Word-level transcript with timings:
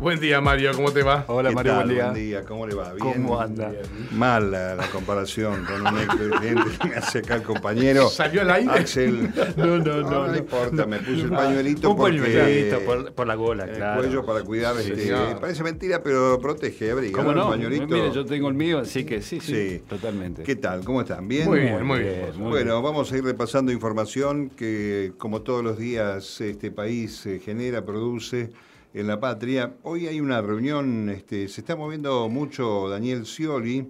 Buen 0.00 0.18
día, 0.18 0.40
Mario, 0.40 0.70
¿cómo 0.74 0.90
te 0.92 1.02
va? 1.02 1.26
Hola 1.28 1.50
¿Qué 1.50 1.54
Mario, 1.56 1.72
tal? 1.72 1.84
buen 1.84 1.94
día. 1.94 2.04
Buen 2.10 2.14
día, 2.14 2.44
¿cómo 2.46 2.66
le 2.66 2.74
va? 2.74 2.94
¿Bien? 2.94 3.12
¿Cómo 3.22 3.38
anda? 3.38 3.70
Mal 4.12 4.50
la, 4.50 4.74
la 4.74 4.86
comparación 4.86 5.62
con 5.66 5.86
un 5.86 6.06
cliente 6.06 6.70
que 6.80 6.88
me 6.88 6.94
hace 6.94 7.18
acá 7.18 7.34
el 7.34 7.42
compañero. 7.42 8.08
¿Salió 8.08 8.40
al 8.40 8.50
aire? 8.50 8.70
Axel. 8.72 9.30
No, 9.58 9.66
no, 9.66 9.78
no, 9.78 10.00
No, 10.10 10.26
no. 10.28 10.36
importa, 10.38 10.86
me 10.86 10.98
puse 11.00 11.20
el 11.20 11.28
pañuelito 11.30 11.90
Un 11.90 11.96
porque 11.98 12.18
pañuelito 12.18 12.80
por, 12.80 13.12
por 13.12 13.26
la 13.26 13.34
gola, 13.34 13.64
el 13.64 13.76
claro. 13.76 14.00
cuello 14.00 14.24
para 14.24 14.42
cuidar, 14.42 14.74
Sí, 14.76 14.90
este, 14.92 15.02
señor. 15.02 15.38
parece 15.38 15.62
mentira, 15.64 16.02
pero 16.02 16.38
protege, 16.40 16.90
abriga. 16.92 17.18
¿Cómo 17.18 17.30
El 17.32 17.36
no? 17.36 17.50
pañuelito. 17.50 17.86
Mire, 17.88 18.10
yo 18.10 18.24
tengo 18.24 18.48
el 18.48 18.54
mío, 18.54 18.78
así 18.78 19.04
que 19.04 19.20
sí, 19.20 19.38
sí, 19.40 19.52
Sí. 19.78 19.82
totalmente. 19.86 20.44
¿Qué 20.44 20.56
tal? 20.56 20.82
¿Cómo 20.82 21.02
están? 21.02 21.28
¿Bien? 21.28 21.46
Muy 21.46 21.60
bien, 21.60 21.84
muy 21.84 21.98
bien. 22.00 22.30
muy 22.38 22.48
Bueno, 22.48 22.80
vamos 22.80 23.12
a 23.12 23.18
ir 23.18 23.24
repasando 23.24 23.70
información 23.70 24.48
que, 24.48 25.12
como 25.18 25.42
todos 25.42 25.62
los 25.62 25.76
días, 25.76 26.40
este 26.40 26.70
país 26.70 27.26
eh, 27.26 27.38
genera, 27.44 27.84
produce 27.84 28.50
en 28.94 29.06
la 29.06 29.20
patria. 29.20 29.74
Hoy 29.82 30.06
hay 30.06 30.20
una 30.20 30.42
reunión, 30.42 31.08
este, 31.10 31.48
se 31.48 31.60
está 31.60 31.76
moviendo 31.76 32.28
mucho 32.28 32.88
Daniel 32.88 33.24
Scioli, 33.24 33.86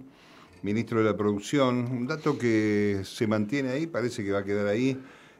ministro 0.61 0.99
de 0.99 1.05
la 1.05 1.17
Producción. 1.17 1.87
Un 1.91 2.07
dato 2.07 2.37
que 2.37 3.01
se 3.03 3.27
mantiene 3.27 3.69
ahí, 3.69 3.87
parece 3.87 4.23
que 4.23 4.31
va 4.31 4.39
a 4.39 4.43
quedar 4.43 4.67
ahí, 4.67 4.99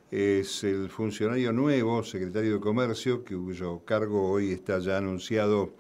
es 0.10 0.64
el 0.64 0.90
funcionario 0.90 1.54
nuevo, 1.54 2.04
secretario 2.04 2.56
de 2.56 2.60
Comercio, 2.60 3.24
cuyo 3.24 3.80
cargo 3.86 4.32
hoy 4.32 4.52
está 4.52 4.80
ya 4.80 4.98
anunciado 4.98 5.74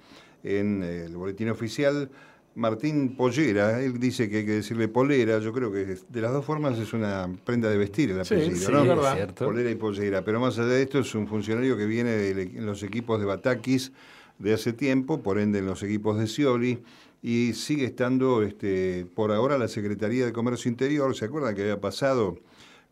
en 0.43 0.83
eh, 0.83 1.05
el 1.05 1.15
boletín 1.15 1.49
oficial. 1.49 2.09
Martín 2.55 3.15
Pollera, 3.15 3.81
él 3.81 3.97
dice 3.99 4.29
que 4.29 4.37
hay 4.39 4.45
que 4.45 4.51
decirle 4.53 4.87
polera, 4.89 5.39
yo 5.39 5.53
creo 5.53 5.71
que 5.71 5.85
de 6.09 6.21
las 6.21 6.33
dos 6.33 6.43
formas 6.43 6.77
es 6.77 6.91
una 6.93 7.29
prenda 7.45 7.69
de 7.69 7.77
vestir 7.77 8.11
el 8.11 8.17
apellido, 8.21 8.55
sí, 8.57 8.71
¿no? 8.73 8.83
es 9.07 9.13
cierto. 9.15 9.45
Polera 9.45 9.71
y 9.71 9.75
pollera, 9.75 10.23
pero 10.25 10.39
más 10.39 10.57
allá 10.59 10.67
de 10.67 10.81
esto 10.83 10.99
es 10.99 11.15
un 11.15 11.27
funcionario 11.27 11.77
que 11.77 11.85
viene 11.85 12.11
de 12.11 12.33
le- 12.35 12.61
los 12.61 12.83
equipos 12.83 13.19
de 13.19 13.25
Batakis 13.25 13.93
de 14.39 14.53
hace 14.53 14.73
tiempo, 14.73 15.21
por 15.21 15.39
ende 15.39 15.59
en 15.59 15.65
los 15.67 15.81
equipos 15.83 16.17
de 16.19 16.27
Scioli, 16.27 16.79
y 17.23 17.53
sigue 17.53 17.85
estando 17.85 18.41
este, 18.41 19.05
por 19.15 19.31
ahora 19.31 19.57
la 19.57 19.67
Secretaría 19.67 20.25
de 20.25 20.33
Comercio 20.33 20.69
Interior, 20.69 21.15
¿se 21.15 21.25
acuerdan 21.25 21.55
que 21.55 21.61
había 21.61 21.79
pasado? 21.79 22.37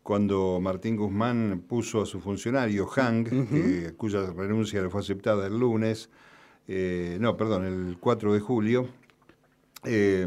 cuando 0.02 0.58
Martín 0.62 0.96
Guzmán 0.96 1.62
puso 1.68 2.00
a 2.00 2.06
su 2.06 2.20
funcionario, 2.20 2.86
Hang, 2.86 3.24
que- 3.24 3.92
cuya 3.98 4.32
renuncia 4.34 4.80
le 4.80 4.88
fue 4.88 5.02
aceptada 5.02 5.46
el 5.46 5.58
lunes, 5.60 6.08
eh, 6.66 7.18
no, 7.20 7.36
perdón, 7.36 7.66
el 7.66 7.98
4 8.00 8.32
de 8.32 8.40
julio, 8.40 8.88
eh, 9.84 10.26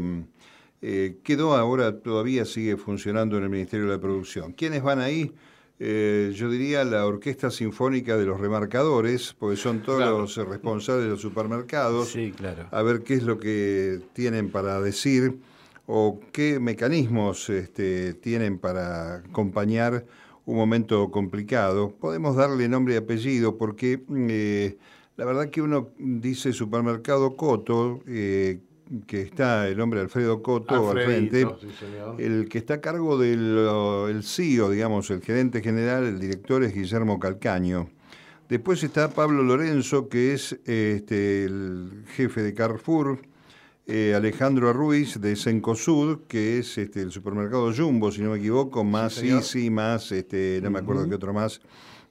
eh, 0.82 1.16
quedó 1.22 1.54
ahora, 1.56 1.98
todavía 2.00 2.44
sigue 2.44 2.76
funcionando 2.76 3.36
en 3.38 3.44
el 3.44 3.50
Ministerio 3.50 3.86
de 3.86 3.92
la 3.92 4.00
Producción. 4.00 4.52
¿Quiénes 4.52 4.82
van 4.82 4.98
ahí? 5.00 5.32
Eh, 5.80 6.32
yo 6.36 6.48
diría 6.50 6.84
la 6.84 7.04
Orquesta 7.06 7.50
Sinfónica 7.50 8.16
de 8.16 8.26
los 8.26 8.38
Remarcadores, 8.40 9.34
porque 9.38 9.56
son 9.56 9.82
todos 9.82 9.98
Claro. 9.98 10.20
los 10.20 10.38
eh, 10.38 10.44
responsables 10.44 11.04
de 11.04 11.10
los 11.10 11.20
supermercados 11.20 12.10
Sí, 12.10 12.32
claro. 12.36 12.68
a 12.70 12.82
ver 12.82 13.02
qué 13.02 13.14
es 13.14 13.24
lo 13.24 13.38
que 13.38 14.00
tienen 14.12 14.50
para 14.50 14.80
decir 14.80 15.38
o 15.86 16.20
qué 16.32 16.60
mecanismos 16.60 17.50
este, 17.50 18.14
tienen 18.14 18.58
para 18.58 19.16
acompañar 19.16 20.06
un 20.46 20.56
momento 20.56 21.10
complicado. 21.10 21.90
Podemos 21.98 22.36
darle 22.36 22.68
nombre 22.68 22.94
y 22.94 22.96
apellido 22.98 23.56
porque 23.58 24.02
mm, 24.06 24.26
eh, 24.30 24.78
la 25.16 25.24
verdad 25.24 25.50
que 25.50 25.60
uno 25.60 25.90
dice 25.98 26.52
supermercado 26.52 27.34
Coto, 27.36 28.00
eh, 28.06 28.60
que 29.06 29.22
está 29.22 29.68
el 29.68 29.80
hombre 29.80 30.00
Alfredo 30.00 30.42
Coto 30.42 30.90
al 30.90 31.02
frente, 31.04 31.46
sí, 31.60 31.68
el 32.18 32.48
que 32.48 32.58
está 32.58 32.74
a 32.74 32.80
cargo 32.80 33.18
del 33.18 33.56
uh, 33.56 34.06
el 34.08 34.22
CEO, 34.22 34.70
digamos, 34.70 35.10
el 35.10 35.22
gerente 35.22 35.62
general, 35.62 36.04
el 36.04 36.20
director 36.20 36.62
es 36.62 36.74
Guillermo 36.74 37.18
Calcaño. 37.18 37.88
Después 38.48 38.82
está 38.84 39.08
Pablo 39.10 39.42
Lorenzo, 39.42 40.08
que 40.08 40.34
es 40.34 40.52
este, 40.66 41.44
el 41.44 42.04
jefe 42.14 42.42
de 42.42 42.52
Carrefour. 42.54 43.20
eh, 43.86 44.14
Alejandro 44.14 44.72
Ruiz 44.72 45.20
de 45.20 45.36
Cencosud, 45.36 46.20
que 46.26 46.58
es 46.58 46.78
este, 46.78 47.02
el 47.02 47.10
supermercado 47.10 47.72
Jumbo, 47.74 48.10
si 48.10 48.22
no 48.22 48.30
me 48.30 48.38
equivoco, 48.38 48.84
más. 48.84 49.22
Easy, 49.22 49.70
más, 49.70 50.10
este, 50.12 50.60
no 50.62 50.70
me 50.70 50.78
acuerdo 50.78 51.08
qué 51.08 51.14
otro 51.14 51.32
más. 51.32 51.60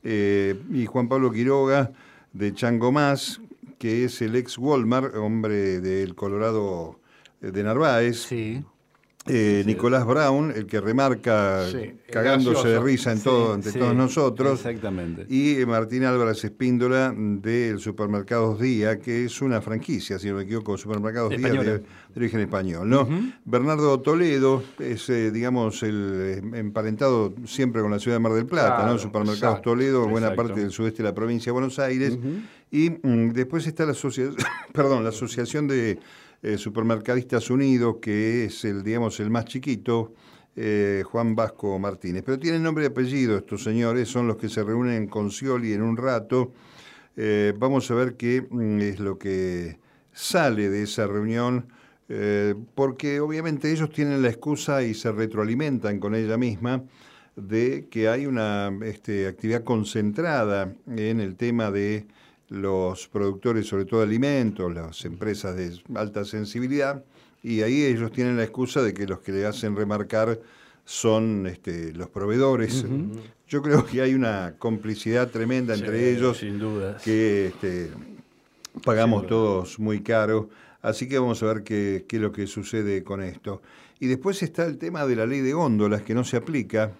Eh, 0.03 0.55
y 0.71 0.85
Juan 0.85 1.07
Pablo 1.07 1.31
Quiroga 1.31 1.91
de 2.33 2.53
Chango 2.53 2.91
Más, 2.91 3.39
que 3.83 4.05
es 4.05 4.21
el 4.21 4.37
ex 4.37 4.57
Walmart, 4.57 5.13
hombre 5.13 5.81
del 5.81 6.15
Colorado 6.15 7.01
eh, 7.41 7.51
de 7.51 7.63
Narváez. 7.63 8.15
Sí. 8.15 8.63
Eh, 9.25 9.63
Nicolás 9.65 10.05
Brown, 10.05 10.51
el 10.53 10.65
que 10.65 10.81
remarca 10.81 11.65
Sí, 11.71 11.93
cagándose 12.11 12.67
de 12.67 12.79
risa 12.81 13.13
en 13.13 13.21
todo, 13.21 13.57
Sí, 13.61 13.79
todos 13.79 13.95
nosotros. 13.95 14.59
Exactamente. 14.59 15.25
Y 15.29 15.61
eh, 15.61 15.65
Martín 15.65 16.03
Álvarez 16.03 16.43
Espíndola 16.43 17.13
del 17.15 17.79
Supermercados 17.79 18.59
Día, 18.59 18.99
que 18.99 19.23
es 19.23 19.41
una 19.41 19.61
franquicia, 19.61 20.19
si 20.19 20.27
no 20.27 20.35
me 20.35 20.43
equivoco, 20.43 20.77
Supermercados 20.77 21.29
Día 21.37 21.53
de, 21.53 21.63
de 21.79 21.83
origen 22.17 22.41
español. 22.41 22.89
¿no? 22.89 23.07
Bernardo 23.45 24.01
Toledo 24.01 24.61
es, 24.79 25.07
eh, 25.09 25.31
digamos, 25.31 25.81
el 25.83 26.41
emparentado 26.53 27.33
siempre 27.45 27.81
con 27.81 27.91
la 27.91 27.99
ciudad 27.99 28.17
de 28.17 28.19
Mar 28.23 28.33
del 28.33 28.45
Plata, 28.45 28.75
Claro, 28.75 28.91
¿no? 28.91 28.97
Supermercados 28.99 29.39
exacto, 29.59 29.69
Toledo, 29.69 30.01
buena 30.09 30.27
exacto. 30.27 30.43
parte 30.49 30.59
del 30.61 30.71
sudeste 30.71 31.01
de 31.01 31.07
la 31.09 31.15
provincia 31.15 31.45
de 31.45 31.53
Buenos 31.53 31.79
Aires. 31.79 32.17
Y 32.71 32.89
mm, 32.89 33.29
después 33.33 33.65
está 33.67 33.85
la, 33.85 33.93
asocia- 33.93 34.31
perdón, 34.73 35.03
la 35.03 35.09
Asociación 35.11 35.67
de 35.67 35.97
eh, 36.43 36.57
Supermercadistas 36.57 37.49
Unidos, 37.49 37.95
que 38.01 38.45
es 38.45 38.65
el, 38.65 38.83
digamos, 38.83 39.19
el 39.19 39.29
más 39.31 39.45
chiquito, 39.45 40.13
eh, 40.55 41.03
Juan 41.05 41.35
Vasco 41.35 41.79
Martínez. 41.79 42.21
Pero 42.23 42.37
tienen 42.37 42.61
nombre 42.61 42.83
y 42.83 42.87
apellido 42.87 43.37
estos 43.37 43.63
señores, 43.63 44.07
son 44.07 44.27
los 44.27 44.37
que 44.37 44.49
se 44.49 44.63
reúnen 44.63 45.07
con 45.07 45.31
Scioli 45.31 45.73
en 45.73 45.81
un 45.81 45.97
rato. 45.97 46.53
Eh, 47.15 47.53
vamos 47.57 47.89
a 47.89 47.95
ver 47.95 48.15
qué 48.17 48.45
mm, 48.47 48.79
es 48.81 48.99
lo 48.99 49.17
que 49.17 49.79
sale 50.11 50.69
de 50.69 50.83
esa 50.83 51.07
reunión, 51.07 51.67
eh, 52.07 52.53
porque 52.75 53.19
obviamente 53.19 53.71
ellos 53.71 53.89
tienen 53.91 54.21
la 54.21 54.29
excusa 54.29 54.83
y 54.83 54.93
se 54.93 55.11
retroalimentan 55.11 55.99
con 55.99 56.13
ella 56.13 56.37
misma 56.37 56.83
de 57.35 57.87
que 57.89 58.07
hay 58.09 58.27
una 58.27 58.71
este, 58.83 59.25
actividad 59.25 59.63
concentrada 59.63 60.71
en 60.87 61.19
el 61.19 61.35
tema 61.35 61.71
de 61.71 62.05
los 62.53 63.07
productores, 63.07 63.65
sobre 63.65 63.85
todo 63.85 64.01
de 64.01 64.05
alimentos, 64.05 64.71
las 64.71 65.03
empresas 65.05 65.55
de 65.55 65.81
alta 65.95 66.23
sensibilidad, 66.23 67.03
y 67.41 67.61
ahí 67.61 67.83
ellos 67.83 68.11
tienen 68.11 68.37
la 68.37 68.43
excusa 68.43 68.83
de 68.83 68.93
que 68.93 69.07
los 69.07 69.19
que 69.19 69.31
le 69.31 69.45
hacen 69.47 69.75
remarcar 69.75 70.39
son 70.85 71.47
este, 71.47 71.93
los 71.93 72.09
proveedores. 72.09 72.85
Yo 73.47 73.61
creo 73.63 73.85
que 73.85 74.01
hay 74.01 74.13
una 74.13 74.55
complicidad 74.59 75.29
tremenda 75.31 75.73
entre 75.73 76.11
ellos 76.11 76.37
Sin 76.37 76.59
dudas. 76.59 77.01
que 77.01 77.47
este, 77.47 77.89
pagamos 78.83 79.25
todos 79.25 79.79
muy 79.79 80.01
caro. 80.01 80.49
Así 80.83 81.07
que 81.07 81.17
vamos 81.17 81.41
a 81.41 81.47
ver 81.47 81.63
qué, 81.63 82.05
qué 82.07 82.17
es 82.17 82.21
lo 82.21 82.31
que 82.31 82.45
sucede 82.45 83.03
con 83.03 83.23
esto. 83.23 83.61
Y 83.99 84.07
después 84.07 84.43
está 84.43 84.65
el 84.65 84.77
tema 84.77 85.07
de 85.07 85.15
la 85.15 85.25
ley 85.25 85.39
de 85.39 85.53
góndolas 85.53 86.03
que 86.03 86.13
no 86.13 86.23
se 86.23 86.37
aplica, 86.37 86.91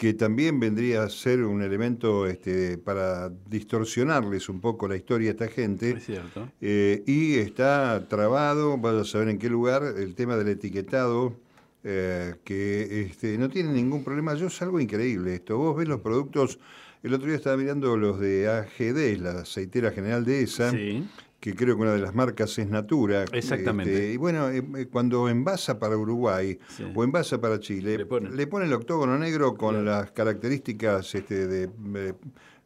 que 0.00 0.14
también 0.14 0.58
vendría 0.58 1.02
a 1.02 1.10
ser 1.10 1.44
un 1.44 1.60
elemento 1.60 2.26
este, 2.26 2.78
para 2.78 3.28
distorsionarles 3.28 4.48
un 4.48 4.58
poco 4.58 4.88
la 4.88 4.96
historia 4.96 5.28
a 5.28 5.32
esta 5.32 5.48
gente. 5.48 5.90
Es 5.90 6.06
cierto. 6.06 6.48
Eh, 6.58 7.02
y 7.06 7.34
está 7.34 8.08
trabado, 8.08 8.78
vaya 8.78 9.02
a 9.02 9.04
saber 9.04 9.28
en 9.28 9.38
qué 9.38 9.50
lugar, 9.50 9.82
el 9.98 10.14
tema 10.14 10.38
del 10.38 10.48
etiquetado, 10.48 11.34
eh, 11.84 12.34
que 12.44 13.02
este, 13.02 13.36
no 13.36 13.50
tiene 13.50 13.74
ningún 13.74 14.02
problema. 14.02 14.32
Yo 14.32 14.46
es 14.46 14.62
algo 14.62 14.80
increíble 14.80 15.34
esto. 15.34 15.58
Vos 15.58 15.76
ves 15.76 15.86
los 15.86 16.00
productos, 16.00 16.58
el 17.02 17.12
otro 17.12 17.26
día 17.26 17.36
estaba 17.36 17.58
mirando 17.58 17.94
los 17.98 18.18
de 18.18 18.48
AGD, 18.48 19.20
la 19.20 19.40
aceitera 19.42 19.90
general 19.90 20.24
de 20.24 20.44
esa, 20.44 20.70
Sí. 20.70 21.06
Que 21.40 21.54
creo 21.54 21.74
que 21.76 21.82
una 21.82 21.92
de 21.94 22.00
las 22.00 22.14
marcas 22.14 22.58
es 22.58 22.68
Natura. 22.68 23.24
Exactamente. 23.32 23.92
Este, 23.94 24.12
y 24.12 24.16
bueno, 24.18 24.50
eh, 24.50 24.62
eh, 24.76 24.86
cuando 24.92 25.28
envasa 25.28 25.78
para 25.78 25.96
Uruguay 25.96 26.58
Sí. 26.76 26.84
o 26.94 27.02
envasa 27.02 27.40
para 27.40 27.58
Chile, 27.58 27.96
Le 27.96 28.06
ponen. 28.06 28.36
le 28.36 28.46
pone 28.46 28.66
el 28.66 28.72
octógono 28.74 29.18
negro 29.18 29.54
con 29.54 29.84
las 29.84 30.10
características 30.12 31.14
este, 31.14 31.46
de, 31.46 31.70
eh, 31.94 32.12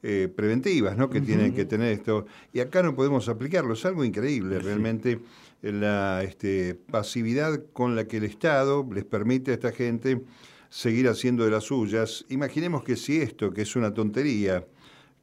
eh, 0.02 0.28
preventivas 0.34 0.96
¿no? 0.98 1.08
que 1.08 1.20
tienen 1.20 1.54
que 1.54 1.64
tener 1.64 1.92
esto. 1.92 2.26
Y 2.52 2.60
acá 2.60 2.82
no 2.82 2.94
podemos 2.94 3.28
aplicarlo. 3.28 3.74
Es 3.74 3.84
algo 3.86 4.04
increíble 4.04 4.58
realmente 4.58 5.20
la 5.62 6.22
este, 6.24 6.74
pasividad 6.74 7.62
con 7.72 7.94
la 7.96 8.06
que 8.06 8.18
el 8.18 8.24
Estado 8.24 8.86
les 8.92 9.04
permite 9.04 9.52
a 9.52 9.54
esta 9.54 9.72
gente 9.72 10.20
seguir 10.68 11.08
haciendo 11.08 11.44
de 11.44 11.52
las 11.52 11.64
suyas. 11.64 12.26
Imaginemos 12.28 12.82
que 12.82 12.96
si 12.96 13.18
esto, 13.22 13.50
que 13.52 13.62
es 13.62 13.76
una 13.76 13.94
tontería, 13.94 14.66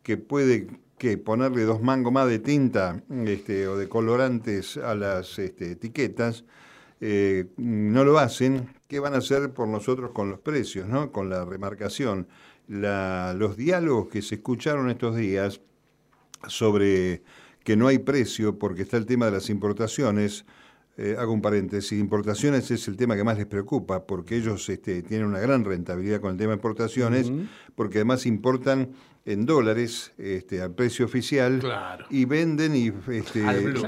que 0.02 0.18
puede 0.18 0.68
que 1.02 1.18
ponerle 1.18 1.64
dos 1.64 1.82
mangos 1.82 2.14
más 2.14 2.28
de 2.28 2.38
tinta 2.38 3.02
este, 3.26 3.68
o 3.68 3.76
de 3.76 3.90
colorantes 3.90 4.78
a 4.78 4.94
las 4.94 5.40
este, 5.40 5.72
etiquetas, 5.72 6.44
eh, 7.00 7.48
no 7.58 8.04
lo 8.04 8.20
hacen, 8.20 8.68
¿qué 8.88 9.00
van 9.00 9.16
a 9.16 9.18
hacer 9.18 9.52
por 9.52 9.68
nosotros 9.68 10.12
con 10.12 10.30
los 10.30 10.40
precios, 10.42 10.88
¿no? 10.88 11.12
con 11.12 11.28
la 11.28 11.44
remarcación? 11.44 12.28
La- 12.68 13.34
los 13.36 13.58
diálogos 13.58 14.10
que 14.10 14.22
se 14.22 14.36
escucharon 14.36 14.92
estos 14.92 15.16
días 15.16 15.62
sobre 16.48 17.24
que 17.64 17.76
no 17.76 17.88
hay 17.88 17.98
precio 17.98 18.60
porque 18.60 18.84
está 18.84 18.98
el 18.98 19.08
tema 19.08 19.26
de 19.26 19.32
las 19.32 19.50
importaciones, 19.50 20.46
eh, 20.98 21.16
hago 21.18 21.34
un 21.34 21.42
paréntesis, 21.42 22.00
importaciones 22.00 22.70
es 22.70 22.88
el 22.88 22.96
tema 22.96 23.16
que 23.16 23.24
más 23.24 23.38
les 23.38 23.48
preocupa, 23.48 24.06
porque 24.06 24.36
ellos 24.36 24.70
este, 24.70 25.02
tienen 25.02 25.26
una 25.26 25.40
gran 25.40 25.66
rentabilidad 25.66 26.22
con 26.22 26.32
el 26.34 26.38
tema 26.38 26.52
de 26.52 26.58
importaciones, 26.58 27.32
porque 27.74 27.98
además 27.98 28.28
importan 28.28 28.92
en 29.26 29.46
dólares 29.46 30.14
este, 30.18 30.62
al 30.62 30.74
precio 30.74 31.06
oficial 31.06 31.60
Claro. 31.60 32.06
y 32.10 32.26
venden 32.26 32.76
y 32.76 32.92
este, 33.12 33.44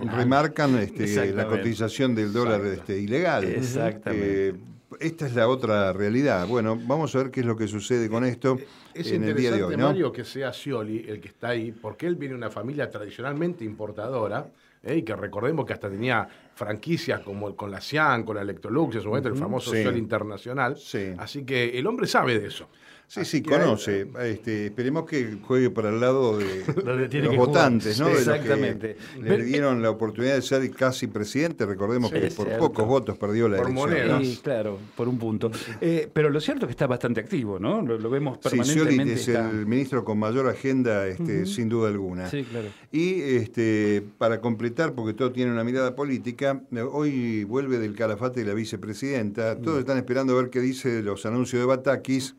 remarcan 0.05 0.77
este, 0.77 0.99
la 0.99 1.05
Exactamente. 1.05 1.57
cotización 1.57 2.15
del 2.15 2.31
dólar 2.33 2.65
este, 2.67 2.99
ilegal. 2.99 3.43
Exactamente. 3.45 4.49
Eh, 4.49 4.55
esta 4.99 5.25
es 5.25 5.33
la 5.33 5.47
otra 5.47 5.91
realidad. 5.91 6.47
Bueno, 6.47 6.79
vamos 6.85 7.15
a 7.15 7.17
ver 7.17 7.31
qué 7.31 7.39
es 7.39 7.45
lo 7.45 7.57
que 7.57 7.67
sucede 7.67 8.09
con 8.09 8.23
esto 8.23 8.59
Es 8.93 9.11
en 9.11 9.23
el 9.23 9.35
día 9.35 9.51
de 9.51 9.57
interesante, 9.57 9.65
hoy, 9.65 9.77
¿no? 9.77 9.87
Mario, 9.87 10.11
que 10.11 10.23
sea 10.23 10.51
Scioli 10.53 11.05
el 11.07 11.19
que 11.19 11.27
está 11.29 11.49
ahí, 11.49 11.71
porque 11.71 12.05
él 12.07 12.15
viene 12.15 12.33
de 12.33 12.37
una 12.37 12.49
familia 12.49 12.89
tradicionalmente 12.89 13.63
importadora, 13.63 14.47
¿eh? 14.83 14.97
y 14.97 15.01
que 15.03 15.15
recordemos 15.15 15.65
que 15.65 15.73
hasta 15.73 15.89
tenía 15.89 16.27
franquicias 16.55 17.21
como 17.21 17.47
el- 17.47 17.55
con 17.55 17.71
la 17.71 17.81
Cian, 17.81 18.23
con 18.23 18.35
la 18.35 18.41
Electrolux, 18.43 18.95
en 18.95 19.01
su 19.01 19.07
momento 19.09 19.29
el 19.29 19.35
famoso 19.35 19.71
Sí. 19.71 19.77
Scioli 19.79 19.99
Internacional. 19.99 20.77
Sí. 20.77 21.13
Así 21.17 21.43
que 21.43 21.77
el 21.79 21.87
hombre 21.87 22.07
sabe 22.07 22.39
de 22.39 22.47
eso. 22.47 22.67
Sí, 23.05 23.19
Así 23.19 23.37
sí, 23.39 23.43
conoce. 23.43 24.07
Este, 24.23 24.67
esperemos 24.67 25.05
que 25.05 25.37
juegue 25.43 25.69
para 25.69 25.89
el 25.89 25.99
lado 25.99 26.37
de, 26.37 26.63
Donde 26.85 27.03
de 27.03 27.09
tiene 27.09 27.25
los 27.25 27.33
que 27.33 27.37
jugar. 27.37 27.47
votantes, 27.53 27.99
¿no? 27.99 28.07
De 28.07 28.13
los 28.13 28.23
que 28.23 28.29
Exactamente. 28.31 28.97
le 29.21 29.43
dieron 29.43 29.81
la 29.83 29.89
oportunidad 29.91 30.33
de 30.35 30.41
ser 30.41 30.71
casi 30.71 31.07
presidente. 31.07 31.65
Recordemos 31.65 32.09
Sí, 32.09 32.19
que 32.19 32.27
por 32.31 32.47
cierto. 32.47 32.67
pocos 32.69 32.87
votos 32.87 33.17
perdió 33.17 33.47
la 33.49 33.57
Por 33.57 33.67
elección. 33.67 33.89
moneda. 33.89 34.17
¿no? 34.19 34.23
Sí, 34.23 34.39
claro, 34.41 34.79
por 34.95 35.07
un 35.09 35.19
punto. 35.19 35.51
Eh, 35.81 36.09
pero 36.11 36.29
lo 36.29 36.39
cierto 36.39 36.65
es 36.65 36.67
que 36.67 36.71
está 36.71 36.87
bastante 36.87 37.19
activo, 37.19 37.59
¿no? 37.59 37.81
Lo, 37.83 37.99
lo 37.99 38.09
vemos 38.09 38.39
Sí, 38.41 38.57
Scioli 38.91 39.11
es 39.11 39.27
está- 39.27 39.49
el 39.49 39.65
ministro 39.65 40.03
con 40.03 40.19
mayor 40.19 40.47
agenda, 40.47 41.07
este, 41.07 41.45
sin 41.45 41.69
duda 41.69 41.89
alguna. 41.89 42.29
Sí, 42.29 42.43
claro. 42.43 42.67
Y 42.91 43.21
este, 43.21 44.03
para 44.17 44.41
completar, 44.41 44.93
porque 44.93 45.13
todo 45.13 45.31
tiene 45.31 45.51
una 45.51 45.63
mirada 45.63 45.95
política, 45.95 46.61
hoy 46.91 47.43
vuelve 47.43 47.79
del 47.79 47.95
calafate 47.95 48.41
de 48.41 48.45
la 48.47 48.53
vicepresidenta. 48.53 49.57
Todos 49.59 49.79
están 49.79 49.97
esperando 49.97 50.33
a 50.37 50.41
ver 50.41 50.49
qué 50.49 50.59
dice 50.59 51.01
los 51.01 51.25
anuncios 51.25 51.61
de 51.61 51.65
Batakis. 51.65 52.35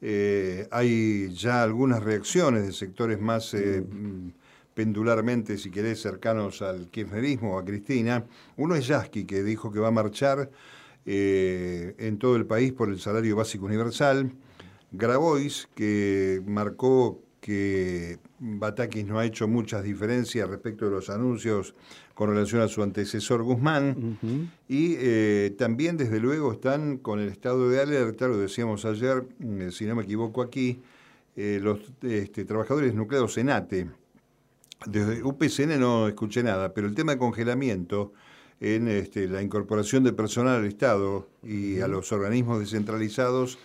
Eh, 0.00 0.68
hay 0.70 1.28
ya 1.34 1.62
algunas 1.64 2.02
reacciones 2.02 2.64
de 2.66 2.72
sectores 2.72 3.20
más 3.20 3.52
eh, 3.54 3.82
mm, 3.82 4.28
pendularmente, 4.74 5.58
si 5.58 5.70
querés, 5.72 6.00
cercanos 6.00 6.62
al 6.62 6.88
kirchnerismo 6.88 7.56
o 7.56 7.58
a 7.58 7.64
Cristina. 7.64 8.24
Uno 8.56 8.76
es 8.76 8.86
Yasky, 8.86 9.24
que 9.24 9.42
dijo 9.42 9.72
que 9.72 9.80
va 9.80 9.88
a 9.88 9.90
marchar 9.90 10.50
eh, 11.04 11.94
en 11.98 12.18
todo 12.18 12.36
el 12.36 12.46
país 12.46 12.72
por 12.72 12.88
el 12.90 13.00
salario 13.00 13.34
básico 13.34 13.66
universal. 13.66 14.30
Grabois, 14.92 15.68
que 15.74 16.42
marcó 16.46 17.20
que 17.40 18.18
Batakis 18.38 19.06
no 19.06 19.18
ha 19.18 19.24
hecho 19.24 19.48
muchas 19.48 19.82
diferencias 19.82 20.48
respecto 20.48 20.84
de 20.86 20.90
los 20.90 21.08
anuncios 21.10 21.74
con 22.14 22.30
relación 22.30 22.60
a 22.60 22.68
su 22.68 22.82
antecesor 22.82 23.42
Guzmán. 23.42 24.18
Y 24.68 24.96
eh, 24.98 25.54
también, 25.56 25.96
desde 25.96 26.20
luego, 26.20 26.52
están 26.52 26.98
con 26.98 27.20
el 27.20 27.28
estado 27.28 27.68
de 27.70 27.80
alerta, 27.80 28.26
lo 28.26 28.36
decíamos 28.38 28.84
ayer, 28.84 29.24
mm, 29.38 29.70
si 29.70 29.86
no 29.86 29.94
me 29.94 30.02
equivoco 30.02 30.42
aquí, 30.42 30.80
eh, 31.36 31.60
los 31.62 31.78
este, 32.02 32.44
trabajadores 32.44 32.94
nucleados 32.94 33.34
Senate. 33.34 33.88
Desde 34.86 35.22
UPCN 35.22 35.78
no 35.78 36.08
escuché 36.08 36.42
nada, 36.42 36.74
pero 36.74 36.86
el 36.86 36.94
tema 36.94 37.12
de 37.12 37.18
congelamiento 37.18 38.12
en 38.60 38.88
este, 38.88 39.28
la 39.28 39.40
incorporación 39.40 40.02
de 40.02 40.12
personal 40.12 40.60
al 40.60 40.66
Estado 40.66 41.28
y 41.44 41.80
a 41.80 41.88
los 41.88 42.10
organismos 42.10 42.58
descentralizados 42.58 43.58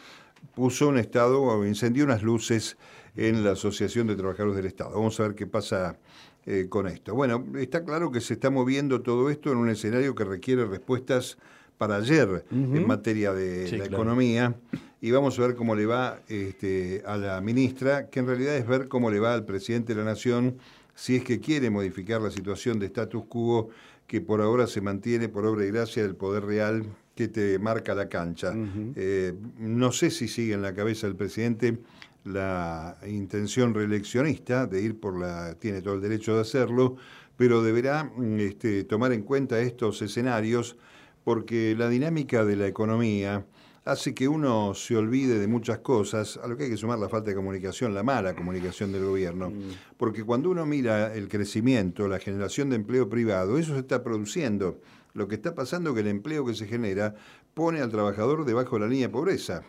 puso 0.55 0.87
un 0.89 0.97
estado 0.97 1.41
o 1.41 1.63
encendió 1.65 2.03
unas 2.05 2.23
luces 2.23 2.77
en 3.15 3.43
la 3.43 3.51
Asociación 3.51 4.07
de 4.07 4.15
Trabajadores 4.15 4.55
del 4.57 4.65
Estado. 4.65 4.91
Vamos 4.91 5.19
a 5.19 5.23
ver 5.23 5.35
qué 5.35 5.47
pasa 5.47 5.97
eh, 6.45 6.67
con 6.69 6.87
esto. 6.87 7.13
Bueno, 7.15 7.45
está 7.57 7.83
claro 7.83 8.11
que 8.11 8.21
se 8.21 8.33
está 8.33 8.49
moviendo 8.49 9.01
todo 9.01 9.29
esto 9.29 9.51
en 9.51 9.57
un 9.57 9.69
escenario 9.69 10.15
que 10.15 10.23
requiere 10.25 10.65
respuestas 10.65 11.37
para 11.77 11.97
ayer 11.97 12.45
en 12.51 12.87
materia 12.87 13.33
de 13.33 13.67
Sí, 13.67 13.77
la 13.77 13.85
claro. 13.85 14.03
economía 14.03 14.55
y 15.01 15.11
vamos 15.11 15.37
a 15.37 15.41
ver 15.47 15.55
cómo 15.55 15.75
le 15.75 15.85
va 15.85 16.19
este, 16.29 17.03
a 17.05 17.17
la 17.17 17.41
ministra, 17.41 18.09
que 18.09 18.19
en 18.19 18.27
realidad 18.27 18.55
es 18.55 18.65
ver 18.67 18.87
cómo 18.87 19.11
le 19.11 19.19
va 19.19 19.33
al 19.33 19.43
presidente 19.43 19.93
de 19.93 19.99
la 19.99 20.05
Nación 20.05 20.57
si 20.95 21.15
es 21.15 21.23
que 21.23 21.39
quiere 21.39 21.69
modificar 21.69 22.21
la 22.21 22.29
situación 22.31 22.79
de 22.79 22.85
status 22.85 23.25
quo 23.27 23.69
que 24.07 24.21
por 24.21 24.39
ahora 24.41 24.67
se 24.67 24.79
mantiene 24.81 25.27
por 25.29 25.45
obra 25.45 25.65
y 25.65 25.71
gracia 25.71 26.03
del 26.03 26.15
poder 26.15 26.45
real 26.45 26.85
que 27.15 27.27
te 27.27 27.59
marca 27.59 27.93
la 27.93 28.09
cancha. 28.09 28.53
Eh, 28.95 29.33
no 29.59 29.91
sé 29.91 30.09
si 30.09 30.27
sigue 30.27 30.53
en 30.53 30.61
la 30.61 30.73
cabeza 30.73 31.07
del 31.07 31.15
presidente 31.15 31.77
la 32.25 32.97
intención 33.05 33.73
reeleccionista 33.73 34.65
de 34.65 34.81
ir 34.81 34.99
por 34.99 35.19
la, 35.19 35.55
tiene 35.55 35.81
todo 35.81 35.95
el 35.95 36.01
derecho 36.01 36.35
de 36.35 36.41
hacerlo, 36.41 36.95
pero 37.35 37.61
deberá 37.61 38.05
mm, 38.05 38.39
este, 38.39 38.83
tomar 38.85 39.11
en 39.11 39.23
cuenta 39.23 39.59
estos 39.59 40.01
escenarios 40.01 40.77
porque 41.23 41.75
la 41.77 41.89
dinámica 41.89 42.45
de 42.45 42.55
la 42.55 42.67
economía 42.67 43.45
hace 43.85 44.13
que 44.13 44.27
uno 44.27 44.73
se 44.73 44.95
olvide 44.95 45.39
de 45.39 45.47
muchas 45.47 45.79
cosas, 45.79 46.39
a 46.41 46.47
lo 46.47 46.55
que 46.55 46.63
hay 46.63 46.69
que 46.69 46.77
sumar 46.77 46.99
la 46.99 47.09
falta 47.09 47.31
de 47.31 47.35
comunicación, 47.35 47.93
la 47.93 48.03
mala 48.03 48.33
comunicación 48.33 48.93
del 48.93 49.03
gobierno. 49.03 49.51
Porque 49.97 50.23
cuando 50.23 50.49
uno 50.49 50.65
mira 50.65 51.13
el 51.13 51.27
crecimiento, 51.27 52.07
la 52.07 52.19
generación 52.19 52.69
de 52.69 52.77
empleo 52.77 53.09
privado, 53.09 53.57
eso 53.57 53.73
se 53.73 53.79
está 53.79 54.01
produciendo. 54.01 54.79
Lo 55.13 55.27
que 55.27 55.35
está 55.35 55.53
pasando 55.53 55.89
es 55.91 55.93
que 55.95 56.01
el 56.01 56.07
empleo 56.07 56.45
que 56.45 56.55
se 56.55 56.65
genera 56.65 57.13
pone 57.53 57.81
al 57.81 57.91
trabajador 57.91 58.45
debajo 58.45 58.75
de 58.75 58.81
la 58.81 58.87
línea 58.87 59.07
de 59.07 59.13
pobreza 59.13 59.61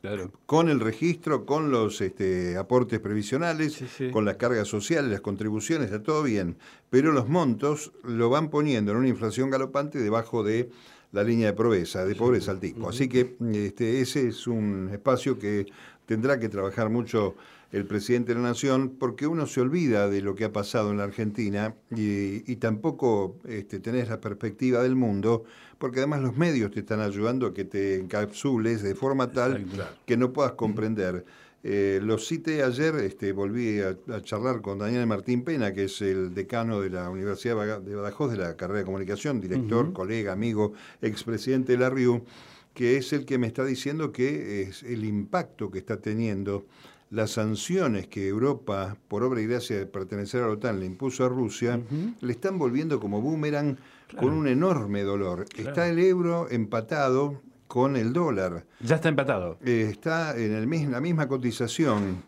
Claro. 0.00 0.30
con 0.46 0.68
el 0.68 0.78
registro, 0.80 1.44
con 1.46 1.70
los 1.70 2.00
este, 2.00 2.56
aportes 2.56 3.00
previsionales, 3.00 3.72
Sí, 3.72 3.86
sí. 3.88 4.10
con 4.10 4.24
las 4.24 4.36
cargas 4.36 4.68
sociales, 4.68 5.10
las 5.10 5.20
contribuciones, 5.22 5.86
está 5.86 6.02
todo 6.02 6.22
bien. 6.22 6.56
Pero 6.90 7.10
los 7.12 7.28
montos 7.28 7.92
lo 8.04 8.28
van 8.30 8.48
poniendo 8.50 8.92
en 8.92 8.98
una 8.98 9.08
inflación 9.08 9.50
galopante 9.50 9.98
debajo 9.98 10.44
de 10.44 10.70
la 11.12 11.24
línea 11.24 11.46
de 11.46 11.52
pobreza, 11.54 12.04
de 12.04 12.14
pobreza 12.14 12.50
al 12.52 12.60
tico. 12.60 12.88
Así 12.90 13.08
que 13.08 13.36
este, 13.54 14.00
ese 14.02 14.28
es 14.28 14.46
un 14.46 14.90
espacio 14.92 15.38
que 15.38 15.66
tendrá 16.06 16.38
que 16.38 16.48
trabajar 16.50 16.90
mucho 16.90 17.34
el 17.70 17.84
presidente 17.84 18.34
de 18.34 18.40
la 18.40 18.48
Nación, 18.48 18.96
porque 18.98 19.26
uno 19.26 19.46
se 19.46 19.60
olvida 19.60 20.08
de 20.08 20.22
lo 20.22 20.34
que 20.34 20.44
ha 20.44 20.52
pasado 20.52 20.90
en 20.90 20.98
la 20.98 21.04
Argentina 21.04 21.74
y, 21.90 22.50
y 22.50 22.56
tampoco 22.56 23.36
este, 23.46 23.78
tenés 23.78 24.08
la 24.08 24.20
perspectiva 24.20 24.82
del 24.82 24.96
mundo, 24.96 25.44
porque 25.78 25.98
además 26.00 26.22
los 26.22 26.36
medios 26.36 26.70
te 26.70 26.80
están 26.80 27.00
ayudando 27.00 27.46
a 27.46 27.54
que 27.54 27.64
te 27.64 27.96
encapsules 27.96 28.82
de 28.82 28.94
forma 28.94 29.30
tal 29.32 29.66
que 30.06 30.16
no 30.16 30.32
puedas 30.32 30.52
comprender. 30.52 31.24
Eh, 31.64 32.00
lo 32.02 32.18
cité 32.18 32.62
ayer, 32.62 32.94
este, 32.96 33.32
volví 33.32 33.80
a, 33.80 33.96
a 34.14 34.22
charlar 34.22 34.62
con 34.62 34.78
Daniel 34.78 35.06
Martín 35.06 35.42
Pena, 35.42 35.72
que 35.74 35.84
es 35.84 36.00
el 36.00 36.32
decano 36.32 36.80
de 36.80 36.88
la 36.88 37.10
Universidad 37.10 37.80
de 37.80 37.94
Badajoz 37.96 38.30
de 38.30 38.38
la 38.38 38.56
carrera 38.56 38.78
de 38.78 38.84
comunicación, 38.84 39.40
director, 39.40 39.92
colega, 39.92 40.32
amigo, 40.32 40.72
expresidente 41.02 41.72
de 41.72 41.78
la 41.78 41.90
RIU, 41.90 42.24
que 42.72 42.96
es 42.96 43.12
el 43.12 43.26
que 43.26 43.38
me 43.38 43.48
está 43.48 43.64
diciendo 43.64 44.12
que 44.12 44.62
es 44.62 44.84
el 44.84 45.04
impacto 45.04 45.70
que 45.70 45.80
está 45.80 46.00
teniendo 46.00 46.64
las 47.10 47.30
sanciones 47.32 48.06
que 48.06 48.28
Europa, 48.28 48.96
por 49.08 49.22
obra 49.22 49.40
y 49.40 49.46
gracia 49.46 49.78
de 49.78 49.86
pertenecer 49.86 50.42
a 50.42 50.46
la 50.46 50.52
OTAN, 50.52 50.80
le 50.80 50.86
impuso 50.86 51.24
a 51.24 51.28
Rusia, 51.28 51.80
le 52.20 52.32
están 52.32 52.58
volviendo 52.58 53.00
como 53.00 53.20
boomerang 53.20 53.76
con 54.18 54.32
un 54.32 54.48
enorme 54.48 55.02
dolor. 55.02 55.46
Está 55.56 55.88
el 55.88 55.98
euro 55.98 56.48
empatado 56.50 57.42
con 57.66 57.96
el 57.96 58.12
dólar. 58.12 58.66
Ya 58.80 58.96
está 58.96 59.08
empatado. 59.08 59.58
Eh, 59.64 59.88
está 59.90 60.36
en 60.36 60.52
el 60.52 60.90
la 60.90 61.00
misma 61.00 61.28
cotización. 61.28 62.22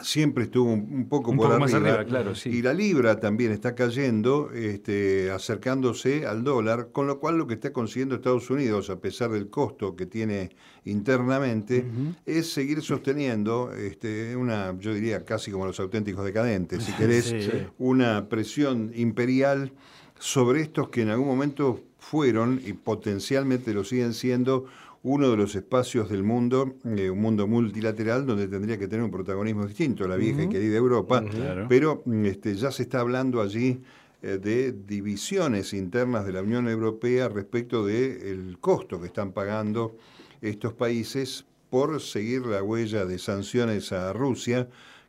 Siempre 0.00 0.44
estuvo 0.44 0.72
un, 0.72 0.86
un 0.92 1.08
poco 1.08 1.32
Un 1.32 1.36
por 1.38 1.48
poco 1.48 1.58
más 1.60 1.74
arriba. 1.74 1.90
arriba, 1.94 2.04
claro, 2.08 2.34
sí. 2.36 2.50
Y 2.50 2.62
la 2.62 2.72
libra 2.72 3.18
también 3.18 3.50
está 3.50 3.74
cayendo, 3.74 4.50
este, 4.52 5.30
acercándose 5.32 6.24
al 6.24 6.44
dólar, 6.44 6.90
con 6.92 7.06
lo 7.08 7.18
cual 7.18 7.36
lo 7.36 7.46
que 7.48 7.54
está 7.54 7.72
consiguiendo 7.72 8.14
Estados 8.14 8.48
Unidos, 8.48 8.90
a 8.90 9.00
pesar 9.00 9.30
del 9.30 9.50
costo 9.50 9.96
que 9.96 10.06
tiene 10.06 10.50
internamente, 10.84 11.84
es 12.26 12.52
seguir 12.52 12.82
sosteniendo 12.82 13.72
este, 13.72 14.36
una, 14.36 14.76
yo 14.78 14.94
diría 14.94 15.24
casi 15.24 15.50
como 15.50 15.66
los 15.66 15.78
auténticos 15.80 16.24
decadentes, 16.24 16.84
si 16.84 16.92
querés, 16.92 17.24
Sí. 17.38 17.50
una 17.78 18.28
presión 18.28 18.92
imperial 18.94 19.72
sobre 20.18 20.60
estos 20.62 20.88
que 20.90 21.02
en 21.02 21.08
algún 21.10 21.26
momento 21.28 21.80
fueron 21.98 22.60
y 22.64 22.72
potencialmente 22.72 23.72
lo 23.74 23.84
siguen 23.84 24.14
siendo 24.14 24.66
uno 25.08 25.30
de 25.30 25.38
los 25.38 25.54
espacios 25.54 26.10
del 26.10 26.22
mundo, 26.22 26.74
eh, 26.84 27.08
un 27.08 27.20
mundo 27.20 27.46
multilateral 27.46 28.26
donde 28.26 28.46
tendría 28.46 28.78
que 28.78 28.88
tener 28.88 29.02
un 29.02 29.10
protagonismo 29.10 29.66
distinto, 29.66 30.06
la 30.06 30.16
vieja 30.16 30.42
y 30.42 30.48
querida 30.50 30.76
Europa, 30.76 31.24
pero 31.66 32.02
mm, 32.04 32.26
este, 32.26 32.54
ya 32.54 32.70
se 32.70 32.82
está 32.82 33.00
hablando 33.00 33.40
allí 33.40 33.80
eh, 34.22 34.38
de 34.38 34.72
divisiones 34.72 35.72
internas 35.72 36.26
de 36.26 36.32
la 36.32 36.42
Unión 36.42 36.68
Europea 36.68 37.30
respecto 37.30 37.86
del 37.86 38.58
costo 38.60 39.00
que 39.00 39.06
están 39.06 39.32
pagando 39.32 39.96
estos 40.42 40.74
países 40.74 41.46
por 41.70 42.02
seguir 42.02 42.44
la 42.44 42.62
huella 42.62 43.06
de 43.06 43.18
sanciones 43.18 43.92
a 43.92 44.12
Rusia, 44.12 44.68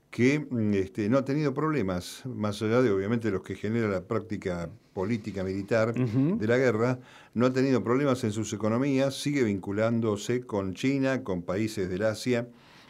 que 0.10 0.40
mm, 0.40 0.74
este, 0.74 1.10
no 1.10 1.18
ha 1.20 1.26
tenido 1.26 1.54
problemas, 1.54 2.24
más 2.26 2.62
allá 2.62 2.82
de 2.82 2.92
obviamente 2.92 3.32
los 3.32 3.42
que 3.42 3.56
genera 3.56 3.88
la 3.88 4.02
práctica 4.02 4.70
política 4.94 5.44
militar 5.44 5.94
de 5.94 6.48
la 6.48 6.58
guerra, 6.58 7.00
no 7.34 7.46
ha 7.46 7.54
tenido 7.54 7.84
problemas 7.84 8.24
en 8.24 8.32
sus 8.32 8.52
economías, 8.52 9.16
sigue 9.16 9.44
vinculándose 9.44 10.42
con 10.42 10.74
China, 10.74 11.24
con 11.24 11.44
países 11.44 11.90
del 11.90 12.04
Asia, 12.04 12.50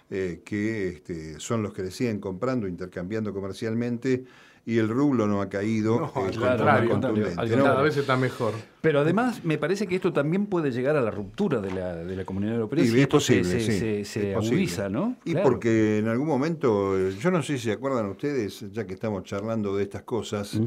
eh, 0.10 0.42
que 0.44 0.88
este, 0.88 1.40
son 1.40 1.62
los 1.62 1.74
que 1.74 1.84
le 1.84 1.92
siguen 1.92 2.20
comprando, 2.20 2.68
intercambiando 2.68 3.32
comercialmente, 3.32 4.24
y 4.70 4.78
el 4.78 4.88
rublo 4.88 5.26
no 5.28 5.42
ha 5.42 5.50
caído. 5.50 6.00
No, 6.00 6.06
eh, 6.06 6.10
al 6.14 6.14
contra- 6.14 6.48
contrario, 6.50 6.90
contundente, 6.92 7.30
al 7.30 7.36
¿no? 7.36 7.42
contrario. 7.42 7.64
Cada 7.66 7.82
vez 7.82 7.98
está 7.98 8.18
mejor. 8.18 8.54
Pero 8.82 9.00
además 9.02 9.44
me 9.44 9.58
parece 9.58 9.88
que 9.88 9.96
esto 9.96 10.14
también 10.14 10.46
puede 10.46 10.72
llegar 10.72 10.96
a 10.96 11.02
la 11.02 11.12
ruptura 11.12 11.60
de 11.60 11.72
la, 11.72 11.96
de 11.96 12.16
la 12.16 12.24
comunidad 12.24 12.54
europea 12.56 12.84
Y 12.84 12.88
si 12.88 12.96
es 12.98 13.02
esto 13.02 13.20
se- 13.20 13.40
posible, 13.40 13.60
se, 13.60 13.72
sí, 13.72 13.80
se- 13.80 14.00
es 14.02 14.08
posible. 14.36 14.36
agudiza, 14.38 14.90
¿no? 14.90 15.16
Y 15.26 15.32
Claro. 15.32 15.50
porque 15.50 15.98
en 15.98 16.08
algún 16.08 16.28
momento, 16.28 16.98
eh, 16.98 17.14
yo 17.20 17.32
no 17.32 17.42
sé 17.44 17.58
si 17.58 17.66
se 17.66 17.72
acuerdan 17.74 18.06
ustedes, 18.06 18.64
ya 18.72 18.86
que 18.86 18.94
estamos 18.94 19.24
charlando 19.24 19.76
de 19.76 19.84
estas 19.84 20.04
cosas, 20.04 20.58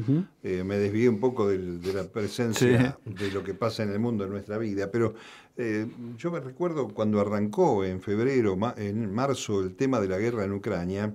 eh, 0.43 0.63
me 0.63 0.77
desvié 0.77 1.07
un 1.09 1.19
poco 1.19 1.47
de 1.47 1.57
la 1.93 2.03
presencia 2.03 2.97
de 3.05 3.31
lo 3.31 3.43
que 3.43 3.53
pasa 3.53 3.83
en 3.83 3.89
el 3.91 3.99
mundo, 3.99 4.25
en 4.25 4.31
nuestra 4.31 4.57
vida, 4.57 4.89
pero 4.91 5.15
eh, 5.57 5.85
yo 6.17 6.31
me 6.31 6.39
recuerdo 6.39 6.87
cuando 6.89 7.19
arrancó 7.21 7.83
en 7.85 8.01
febrero, 8.01 8.55
ma- 8.57 8.73
en 8.77 9.13
marzo, 9.13 9.61
el 9.61 9.75
tema 9.75 9.99
de 9.99 10.07
la 10.07 10.17
guerra 10.17 10.45
en 10.45 10.51
Ucrania, 10.53 11.13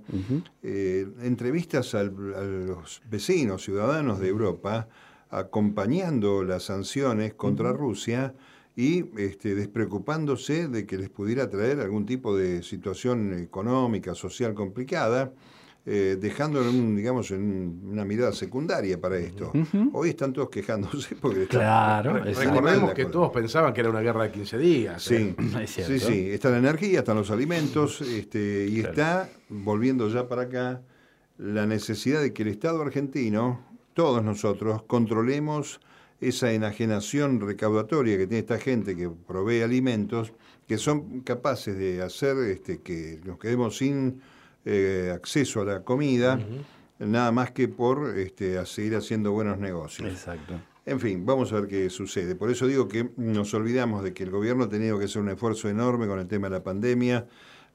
eh, 0.63 1.07
entrevistas 1.23 1.95
al- 1.95 2.35
a 2.37 2.43
los 2.43 3.03
vecinos, 3.11 3.65
ciudadanos 3.65 4.21
de 4.21 4.29
Europa, 4.29 4.89
acompañando 5.31 6.43
las 6.45 6.65
sanciones 6.65 7.35
contra 7.35 7.73
Rusia 7.73 8.35
y 8.77 9.07
este, 9.21 9.55
despreocupándose 9.55 10.69
de 10.69 10.87
que 10.87 10.99
les 10.99 11.09
pudiera 11.11 11.51
traer 11.51 11.81
algún 11.81 12.07
tipo 12.07 12.37
de 12.37 12.63
situación 12.63 13.35
económica, 13.35 14.15
social 14.15 14.55
complicada, 14.55 15.33
eh, 15.91 16.19
dejándolo, 16.21 16.69
en 16.69 16.81
un, 16.81 16.97
digamos, 16.97 17.31
en 17.31 17.81
una 17.83 18.05
mirada 18.05 18.33
secundaria 18.33 19.01
para 19.01 19.17
esto. 19.17 19.51
Hoy 19.95 20.11
están 20.11 20.35
todos 20.35 20.51
quejándose 20.51 21.17
porque 21.17 21.47
Claro, 21.47 22.13
Re-. 22.13 22.35
Recordemos 22.35 22.93
que 22.93 23.07
todos 23.07 23.31
pensaban 23.31 23.73
que 23.73 23.81
era 23.81 23.89
una 23.89 24.03
guerra 24.03 24.25
de 24.25 24.33
15 24.33 24.59
días. 24.59 25.03
Sí, 25.03 25.15
¿eh? 25.15 25.35
Es 25.63 25.71
cierto. 25.73 25.95
sí, 25.95 26.01
sí. 26.01 26.31
Está 26.31 26.51
la 26.51 26.59
energía, 26.59 26.99
están 26.99 27.17
los 27.17 27.31
alimentos, 27.31 28.03
este, 28.03 28.69
y 28.69 28.81
está, 28.81 29.31
volviendo 29.49 30.11
ya 30.11 30.29
para 30.29 30.43
acá, 30.43 30.83
la 31.39 31.65
necesidad 31.65 32.21
de 32.21 32.35
que 32.35 32.43
el 32.43 32.49
Estado 32.49 32.83
argentino, 32.83 33.65
todos 33.95 34.23
nosotros, 34.23 34.83
controlemos 34.83 35.81
esa 36.21 36.53
enajenación 36.53 37.41
recaudatoria 37.41 38.19
que 38.19 38.27
tiene 38.27 38.41
esta 38.41 38.59
gente 38.59 38.95
que 38.95 39.09
provee 39.09 39.63
alimentos, 39.63 40.35
que 40.67 40.77
son 40.77 41.21
capaces 41.21 41.79
de 41.79 42.03
hacer 42.03 42.37
este, 42.51 42.83
que 42.83 43.21
nos 43.25 43.39
quedemos 43.39 43.79
sin 43.79 44.21
eh, 44.71 45.11
acceso 45.15 45.63
a 45.63 45.65
la 45.65 45.83
comida, 45.83 46.39
nada 46.99 47.33
más 47.33 47.53
que 47.53 47.69
por 47.69 48.19
este, 48.19 48.59
a 48.59 48.67
seguir 48.67 48.97
haciendo 48.97 49.33
buenos 49.33 49.57
negocios. 49.59 50.11
Exacto. 50.11 50.55
En 50.85 51.01
fin, 51.01 51.25
vamos 51.25 51.53
a 51.53 51.61
ver 51.61 51.69
qué 51.69 51.89
sucede. 51.91 52.35
Por 52.35 52.51
eso 52.51 52.67
digo 52.67 52.87
que 52.87 53.11
nos 53.17 53.55
olvidamos 53.55 54.03
de 54.03 54.13
que 54.13 54.25
el 54.25 54.31
gobierno 54.31 54.65
ha 54.65 54.69
tenido 54.69 54.99
que 54.99 55.07
hacer 55.07 55.23
un 55.23 55.29
esfuerzo 55.31 55.69
enorme 55.69 56.07
con 56.07 56.19
el 56.19 56.27
tema 56.27 56.49
de 56.49 56.57
la 56.57 56.63
pandemia, 56.63 57.27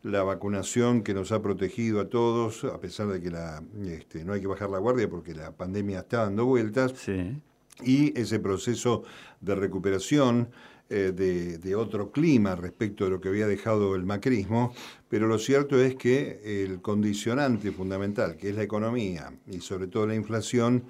la 0.03 0.21
vacunación 0.23 1.01
que 1.01 1.13
nos 1.13 1.31
ha 1.31 1.41
protegido 1.41 1.99
a 2.01 2.09
todos, 2.09 2.63
a 2.63 2.79
pesar 2.79 3.07
de 3.07 3.21
que 3.21 3.31
la, 3.31 3.63
este, 3.85 4.23
no 4.23 4.33
hay 4.33 4.41
que 4.41 4.47
bajar 4.47 4.69
la 4.69 4.77
guardia 4.79 5.09
porque 5.09 5.33
la 5.33 5.51
pandemia 5.51 5.99
está 5.99 6.23
dando 6.25 6.45
vueltas, 6.45 6.93
Sí. 6.97 7.41
y 7.83 8.19
ese 8.19 8.39
proceso 8.39 9.03
de 9.41 9.55
recuperación 9.55 10.49
eh, 10.89 11.11
de, 11.15 11.57
de 11.57 11.75
otro 11.75 12.11
clima 12.11 12.55
respecto 12.55 13.05
de 13.05 13.11
lo 13.11 13.21
que 13.21 13.29
había 13.29 13.47
dejado 13.47 13.95
el 13.95 14.03
macrismo, 14.03 14.73
pero 15.09 15.27
lo 15.27 15.39
cierto 15.39 15.81
es 15.81 15.95
que 15.95 16.63
el 16.63 16.81
condicionante 16.81 17.71
fundamental, 17.71 18.35
que 18.37 18.49
es 18.49 18.55
la 18.55 18.63
economía 18.63 19.33
y 19.47 19.61
sobre 19.61 19.87
todo 19.87 20.07
la 20.07 20.15
inflación, 20.15 20.85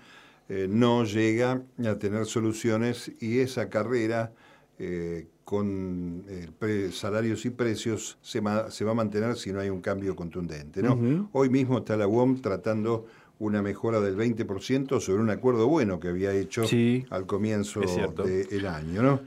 eh, 0.49 0.67
no 0.69 1.05
llega 1.05 1.61
a 1.85 1.95
tener 1.95 2.25
soluciones 2.25 3.11
y 3.21 3.39
esa 3.39 3.69
carrera 3.69 4.33
eh, 4.77 5.27
con 5.45 6.25
eh, 6.27 6.89
salarios 6.91 7.45
y 7.45 7.49
precios 7.49 8.17
se, 8.21 8.41
va 8.41 8.67
a 8.67 8.93
mantener 8.93 9.35
si 9.37 9.53
no 9.53 9.61
hay 9.61 9.69
un 9.69 9.81
cambio 9.81 10.15
contundente. 10.15 10.83
¿no? 10.83 11.29
Hoy 11.31 11.49
mismo 11.49 11.79
está 11.79 11.95
la 11.95 12.07
UOM 12.07 12.41
tratando 12.41 13.05
una 13.39 13.61
mejora 13.61 13.99
del 14.01 14.17
20% 14.17 14.99
sobre 14.99 15.21
un 15.21 15.29
acuerdo 15.29 15.67
bueno 15.67 15.99
que 15.99 16.09
había 16.09 16.33
hecho 16.33 16.65
Sí, 16.65 17.05
al 17.09 17.25
comienzo 17.25 17.81
del 17.81 18.67
año. 18.67 19.01
¿no? 19.01 19.21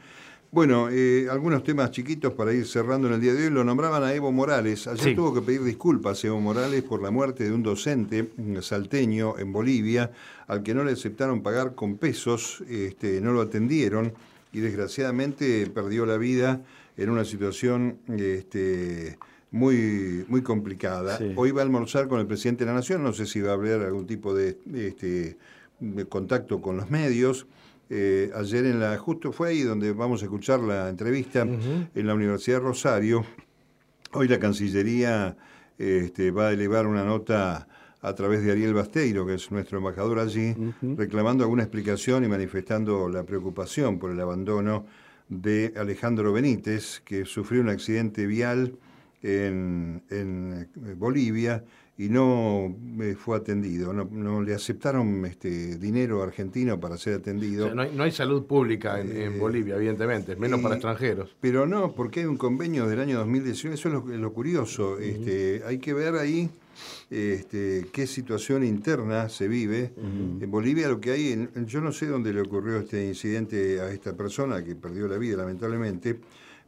Bueno, 0.57 0.89
eh, 0.91 1.27
algunos 1.31 1.63
temas 1.65 1.91
chiquitos 1.91 2.33
para 2.33 2.51
ir 2.51 2.67
cerrando 2.67 3.09
en 3.09 3.13
el 3.13 3.21
día 3.21 3.35
de 3.35 3.45
hoy. 3.45 3.51
Lo 3.51 3.63
nombraban 3.63 4.03
a 4.03 4.15
Evo 4.15 4.33
Morales. 4.33 4.87
Ayer 4.87 5.11
Sí. 5.11 5.15
tuvo 5.15 5.35
que 5.35 5.43
pedir 5.43 5.63
disculpas 5.63 6.25
Evo 6.25 6.41
Morales 6.41 6.83
por 6.83 7.03
la 7.03 7.11
muerte 7.11 7.45
de 7.45 7.53
un 7.53 7.63
docente 7.63 8.31
mm, 8.35 8.61
salteño 8.63 9.39
en 9.39 9.53
Bolivia, 9.53 10.13
al 10.47 10.63
que 10.63 10.73
no 10.73 10.83
le 10.83 10.93
aceptaron 10.93 11.43
pagar 11.43 11.75
con 11.75 11.99
pesos, 11.99 12.65
este, 12.71 13.21
no 13.21 13.33
lo 13.33 13.43
atendieron 13.43 14.15
y 14.51 14.61
desgraciadamente 14.61 15.67
perdió 15.67 16.07
la 16.07 16.17
vida 16.17 16.63
en 16.97 17.11
una 17.11 17.27
situación 17.27 17.99
este, 18.17 19.19
muy, 19.51 20.25
muy 20.27 20.41
complicada. 20.41 21.19
Sí. 21.19 21.35
Hoy 21.37 21.51
va 21.51 21.61
a 21.61 21.65
almorzar 21.65 22.09
con 22.09 22.19
el 22.19 22.27
presidente 22.27 22.65
de 22.65 22.71
la 22.71 22.77
Nación, 22.77 23.03
no 23.03 23.13
sé 23.13 23.27
si 23.27 23.43
va 23.43 23.51
a 23.51 23.57
haber 23.57 23.83
algún 23.83 24.07
tipo 24.07 24.33
de, 24.35 24.57
este, 24.73 25.37
de 25.81 26.07
contacto 26.07 26.63
con 26.63 26.79
los 26.79 26.91
medios. 26.91 27.47
Eh, 27.89 28.31
ayer 28.35 28.67
en 28.67 28.81
la, 28.81 28.99
justo 28.99 29.31
fue 29.33 29.51
ahí 29.51 29.63
donde 29.63 29.93
vamos 29.93 30.23
a 30.23 30.25
escuchar 30.25 30.61
la 30.61 30.89
entrevista 30.89 31.43
en 31.43 32.07
la 32.07 32.15
Universidad 32.15 32.59
de 32.59 32.65
Rosario. 32.65 33.25
Hoy 34.13 34.29
la 34.29 34.39
Cancillería 34.39 35.37
este, 35.79 36.31
va 36.31 36.49
a 36.49 36.53
elevar 36.53 36.87
una 36.87 37.05
nota 37.05 37.69
a 38.01 38.15
través 38.15 38.45
de 38.45 38.53
Ariel 38.53 38.75
Basteiro, 38.75 39.27
que 39.27 39.35
es 39.35 39.51
nuestro 39.51 39.79
embajador 39.79 40.19
allí, 40.19 40.55
reclamando 40.97 41.45
alguna 41.45 41.63
explicación 41.63 42.25
y 42.25 42.29
manifestando 42.29 43.09
la 43.09 43.25
preocupación 43.25 43.99
por 43.99 44.11
el 44.11 44.21
abandono 44.21 44.87
de 45.29 45.73
Alejandro 45.77 46.33
Benítez, 46.33 47.01
que 47.05 47.25
sufrió 47.25 47.61
un 47.61 47.69
accidente 47.69 48.27
vial 48.27 48.77
en, 49.23 50.03
en, 50.11 50.71
eh, 50.87 50.95
Bolivia 50.95 51.65
y 51.99 52.09
no 52.11 52.77
fue 53.19 53.39
atendido. 53.39 53.93
No, 53.93 54.07
no 54.11 54.43
le 54.43 54.55
aceptaron 54.55 55.25
este, 55.25 55.77
dinero 55.79 56.23
argentino 56.23 56.79
para 56.79 56.97
ser 56.99 57.15
O 57.15 57.17
atendido. 57.19 57.67
sea, 57.67 57.75
no, 57.75 57.83
hay, 57.83 57.93
no 57.95 58.03
hay 58.03 58.13
salud 58.13 58.45
pública 58.45 59.01
en, 59.01 59.11
Eh, 59.13 59.25
en 59.25 59.39
Bolivia, 59.39 59.77
evidentemente, 59.77 60.37
menos 60.37 60.61
y- 60.61 60.63
para 60.63 60.75
extranjeros. 60.75 61.35
Pero 61.41 61.67
no, 61.67 61.93
porque 61.93 62.21
hay 62.21 62.27
un 62.27 62.37
convenio 62.37 62.87
del 62.87 63.01
año 63.01 63.19
2019, 63.19 63.75
eso 63.77 63.89
es 63.89 63.95
lo, 63.95 64.07
lo 64.07 64.33
curioso. 64.33 64.99
este, 64.99 65.63
hay 65.67 65.79
que 65.79 65.95
ver 65.95 66.17
ahí 66.17 66.51
este, 67.11 67.87
qué 67.93 68.07
situación 68.07 68.65
interna 68.65 69.29
se 69.29 69.49
vive. 69.49 69.93
En 70.41 70.51
Bolivia 70.51 70.89
lo 70.89 71.01
que 71.01 71.13
hay, 71.13 71.33
en- 71.33 71.67
yo 71.67 71.81
no 71.81 71.93
sé 71.93 72.07
dónde 72.07 72.33
le 72.35 72.43
ocurrió 72.43 72.79
este 72.79 73.07
incidente 73.07 73.81
a 73.81 73.91
esta 73.91 74.15
persona 74.15 74.63
que 74.63 74.75
perdió 74.75 75.09
la 75.09 75.17
vida 75.17 75.37
lamentablemente, 75.39 76.19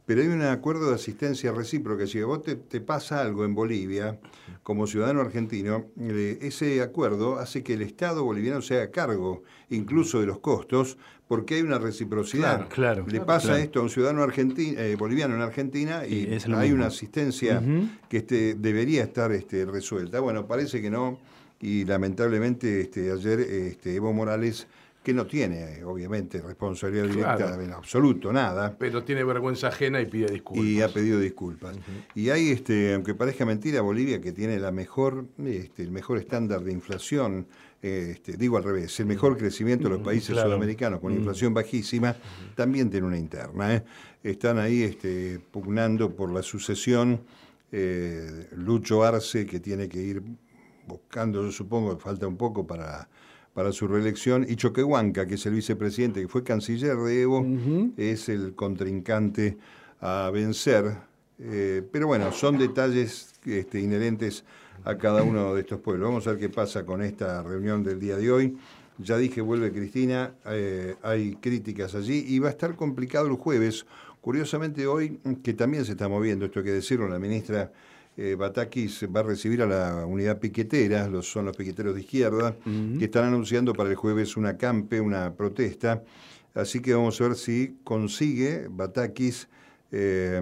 pero 0.09 0.23
hay 0.23 0.27
un 0.27 0.41
acuerdo 0.41 0.89
de 0.89 0.95
asistencia 0.95 1.51
recíproca. 1.51 2.07
Si 2.07 2.19
a 2.19 2.25
vos 2.25 2.41
te, 2.41 2.55
te 2.55 2.81
pasa 2.81 3.21
algo 3.21 3.45
en 3.45 3.53
Bolivia, 3.53 4.19
como 4.63 4.87
ciudadano 4.87 5.21
argentino, 5.21 5.85
eh, 5.99 6.39
ese 6.41 6.81
acuerdo 6.81 7.37
hace 7.37 7.61
que 7.61 7.75
el 7.75 7.83
Estado 7.83 8.23
boliviano 8.23 8.59
se 8.63 8.77
haga 8.77 8.89
cargo 8.89 9.43
incluso 9.69 10.19
de 10.19 10.25
los 10.25 10.39
costos, 10.39 10.97
porque 11.27 11.53
hay 11.53 11.61
una 11.61 11.77
reciprocidad. 11.77 12.67
Claro, 12.69 13.03
claro, 13.03 13.05
Le 13.07 13.21
pasa 13.21 13.49
claro. 13.49 13.63
esto 13.63 13.79
a 13.81 13.83
un 13.83 13.91
ciudadano 13.91 14.23
argentino, 14.23 14.79
eh, 14.79 14.95
boliviano 14.95 15.35
en 15.35 15.41
Argentina 15.41 16.01
y, 16.03 16.25
hay 16.25 16.39
mismo. 16.39 16.75
una 16.75 16.87
asistencia 16.87 17.61
que 18.09 18.17
este, 18.17 18.55
debería 18.55 19.03
estar 19.03 19.31
este, 19.31 19.63
resuelta. 19.63 20.21
Bueno, 20.21 20.47
parece 20.47 20.81
que 20.81 20.89
no 20.89 21.19
y 21.61 21.85
lamentablemente 21.85 22.81
este, 22.81 23.11
ayer 23.11 23.39
este, 23.41 23.93
Evo 23.93 24.11
Morales, 24.11 24.65
que 25.03 25.13
no 25.13 25.25
tiene 25.25 25.83
obviamente 25.85 26.41
responsabilidad 26.41 27.05
directa 27.07 27.35
Claro. 27.37 27.61
en 27.61 27.71
absoluto, 27.71 28.33
nada, 28.33 28.75
Pero 28.77 29.03
tiene 29.03 29.23
vergüenza 29.23 29.67
ajena 29.69 30.01
y 30.01 30.05
pide 30.05 30.27
disculpas. 30.29 30.65
y 30.65 30.81
ha 30.81 30.89
pedido 30.89 31.19
disculpas. 31.19 31.77
Y 32.15 32.29
hay, 32.29 32.49
este, 32.49 32.93
aunque 32.93 33.15
parezca 33.15 33.45
mentira, 33.45 33.81
Bolivia 33.81 34.19
que 34.19 34.33
tiene 34.33 34.59
la 34.59 34.71
mejor, 34.71 35.25
este, 35.45 35.83
el 35.83 35.91
mejor 35.91 36.17
estándar 36.17 36.61
de 36.63 36.73
inflación, 36.73 37.47
este, 37.81 38.35
digo 38.35 38.57
al 38.57 38.63
revés, 38.65 38.99
el 38.99 39.05
mejor 39.05 39.37
crecimiento 39.37 39.85
de 39.87 39.95
los 39.95 40.03
países 40.03 40.31
claro. 40.31 40.49
sudamericanos 40.49 40.99
con 40.99 41.13
inflación 41.13 41.53
bajísima, 41.53 42.15
también 42.55 42.89
tiene 42.89 43.07
una 43.07 43.17
interna. 43.17 43.73
¿eh? 43.75 43.83
Están 44.21 44.57
ahí 44.59 44.83
este, 44.83 45.39
pugnando 45.51 46.13
por 46.13 46.29
la 46.31 46.43
sucesión. 46.43 47.21
eh, 47.71 48.47
Lucho 48.57 49.03
Arce, 49.03 49.45
que 49.45 49.59
tiene 49.61 49.87
que 49.87 50.01
ir 50.01 50.21
buscando, 50.87 51.43
yo 51.45 51.51
supongo 51.51 51.95
que 51.97 52.03
falta 52.03 52.27
un 52.27 52.35
poco 52.35 52.65
para, 52.67 53.07
para 53.59 53.73
su 53.73 53.89
reelección, 53.89 54.45
y 54.47 54.55
Choquehuanca, 54.55 55.27
que 55.27 55.35
es 55.35 55.45
el 55.45 55.55
vicepresidente, 55.55 56.21
que 56.21 56.29
fue 56.29 56.45
canciller 56.45 56.95
de 56.95 57.23
Evo, 57.23 57.45
es 57.97 58.29
el 58.29 58.55
contrincante 58.55 59.57
a 59.99 60.29
vencer. 60.31 60.95
Eh, 61.39 61.83
pero 61.91 62.07
bueno, 62.07 62.31
son 62.31 62.57
detalles 62.57 63.33
este, 63.43 63.81
inherentes 63.81 64.45
a 64.85 64.97
cada 64.97 65.23
uno 65.23 65.53
de 65.53 65.59
estos 65.59 65.81
pueblos. 65.81 66.07
Vamos 66.07 66.25
a 66.27 66.29
ver 66.29 66.39
qué 66.39 66.47
pasa 66.47 66.85
con 66.85 67.01
esta 67.01 67.43
reunión 67.43 67.83
del 67.83 67.99
día 67.99 68.15
de 68.15 68.31
hoy. 68.31 68.57
Ya 68.97 69.17
dije, 69.17 69.41
vuelve 69.41 69.73
Cristina, 69.73 70.35
eh, 70.45 70.95
hay 71.01 71.35
críticas 71.35 71.95
allí 71.95 72.23
y 72.29 72.39
va 72.39 72.47
a 72.47 72.51
estar 72.51 72.77
complicado 72.77 73.27
el 73.27 73.33
jueves. 73.33 73.85
Curiosamente 74.21 74.87
hoy, 74.87 75.19
que 75.43 75.53
también 75.53 75.83
se 75.83 75.91
está 75.91 76.07
moviendo, 76.07 76.45
esto 76.45 76.59
hay 76.59 76.65
que 76.65 76.71
decirlo, 76.71 77.09
la 77.09 77.19
ministra 77.19 77.73
eh, 78.21 78.35
Batakis 78.35 79.07
va 79.15 79.21
a 79.21 79.23
recibir 79.23 79.61
a 79.61 79.65
la 79.65 80.05
unidad 80.05 80.39
piquetera, 80.39 81.07
los, 81.07 81.31
son 81.31 81.45
los 81.45 81.55
piqueteros 81.55 81.95
de 81.95 82.01
izquierda, 82.01 82.55
que 82.63 83.05
están 83.05 83.25
anunciando 83.25 83.73
para 83.73 83.89
el 83.89 83.95
jueves 83.95 84.35
una 84.35 84.57
campe, 84.57 84.99
una 84.99 85.33
protesta. 85.33 86.03
Así 86.53 86.81
que 86.81 86.93
vamos 86.93 87.19
a 87.21 87.23
ver 87.23 87.35
si 87.35 87.77
consigue 87.83 88.67
Batakis 88.69 89.47
eh, 89.91 90.41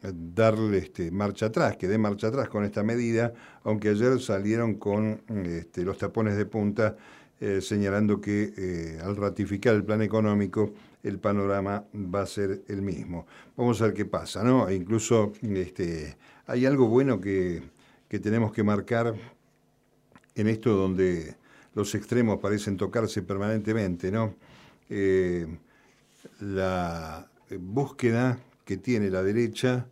darle 0.00 0.78
este, 0.78 1.10
marcha 1.10 1.46
atrás, 1.46 1.76
que 1.76 1.88
dé 1.88 1.98
marcha 1.98 2.28
atrás 2.28 2.48
con 2.48 2.64
esta 2.64 2.84
medida, 2.84 3.34
aunque 3.64 3.88
ayer 3.88 4.20
salieron 4.20 4.74
con 4.74 5.20
este, 5.44 5.82
los 5.82 5.98
tapones 5.98 6.36
de 6.36 6.46
punta 6.46 6.96
eh, 7.38 7.60
señalando 7.60 8.18
que 8.18 8.54
eh, 8.56 8.98
al 9.02 9.14
ratificar 9.14 9.74
el 9.74 9.84
plan 9.84 10.00
económico 10.00 10.72
el 11.02 11.18
panorama 11.18 11.84
va 11.94 12.22
a 12.22 12.26
ser 12.26 12.62
el 12.68 12.80
mismo. 12.80 13.26
Vamos 13.56 13.82
a 13.82 13.86
ver 13.86 13.94
qué 13.94 14.06
pasa, 14.06 14.42
¿no? 14.42 14.66
E 14.68 14.74
incluso 14.74 15.32
este, 15.42 16.16
hay 16.46 16.66
algo 16.66 16.88
bueno 16.88 17.20
que, 17.20 17.62
que 18.08 18.18
tenemos 18.18 18.52
que 18.52 18.62
marcar 18.62 19.14
en 20.34 20.48
esto 20.48 20.74
donde 20.74 21.34
los 21.74 21.94
extremos 21.94 22.38
parecen 22.38 22.76
tocarse 22.76 23.22
permanentemente, 23.22 24.10
¿no? 24.10 24.34
Eh, 24.88 25.46
la 26.40 27.28
búsqueda 27.58 28.38
que 28.64 28.76
tiene 28.76 29.10
la 29.10 29.22
derecha 29.22 29.86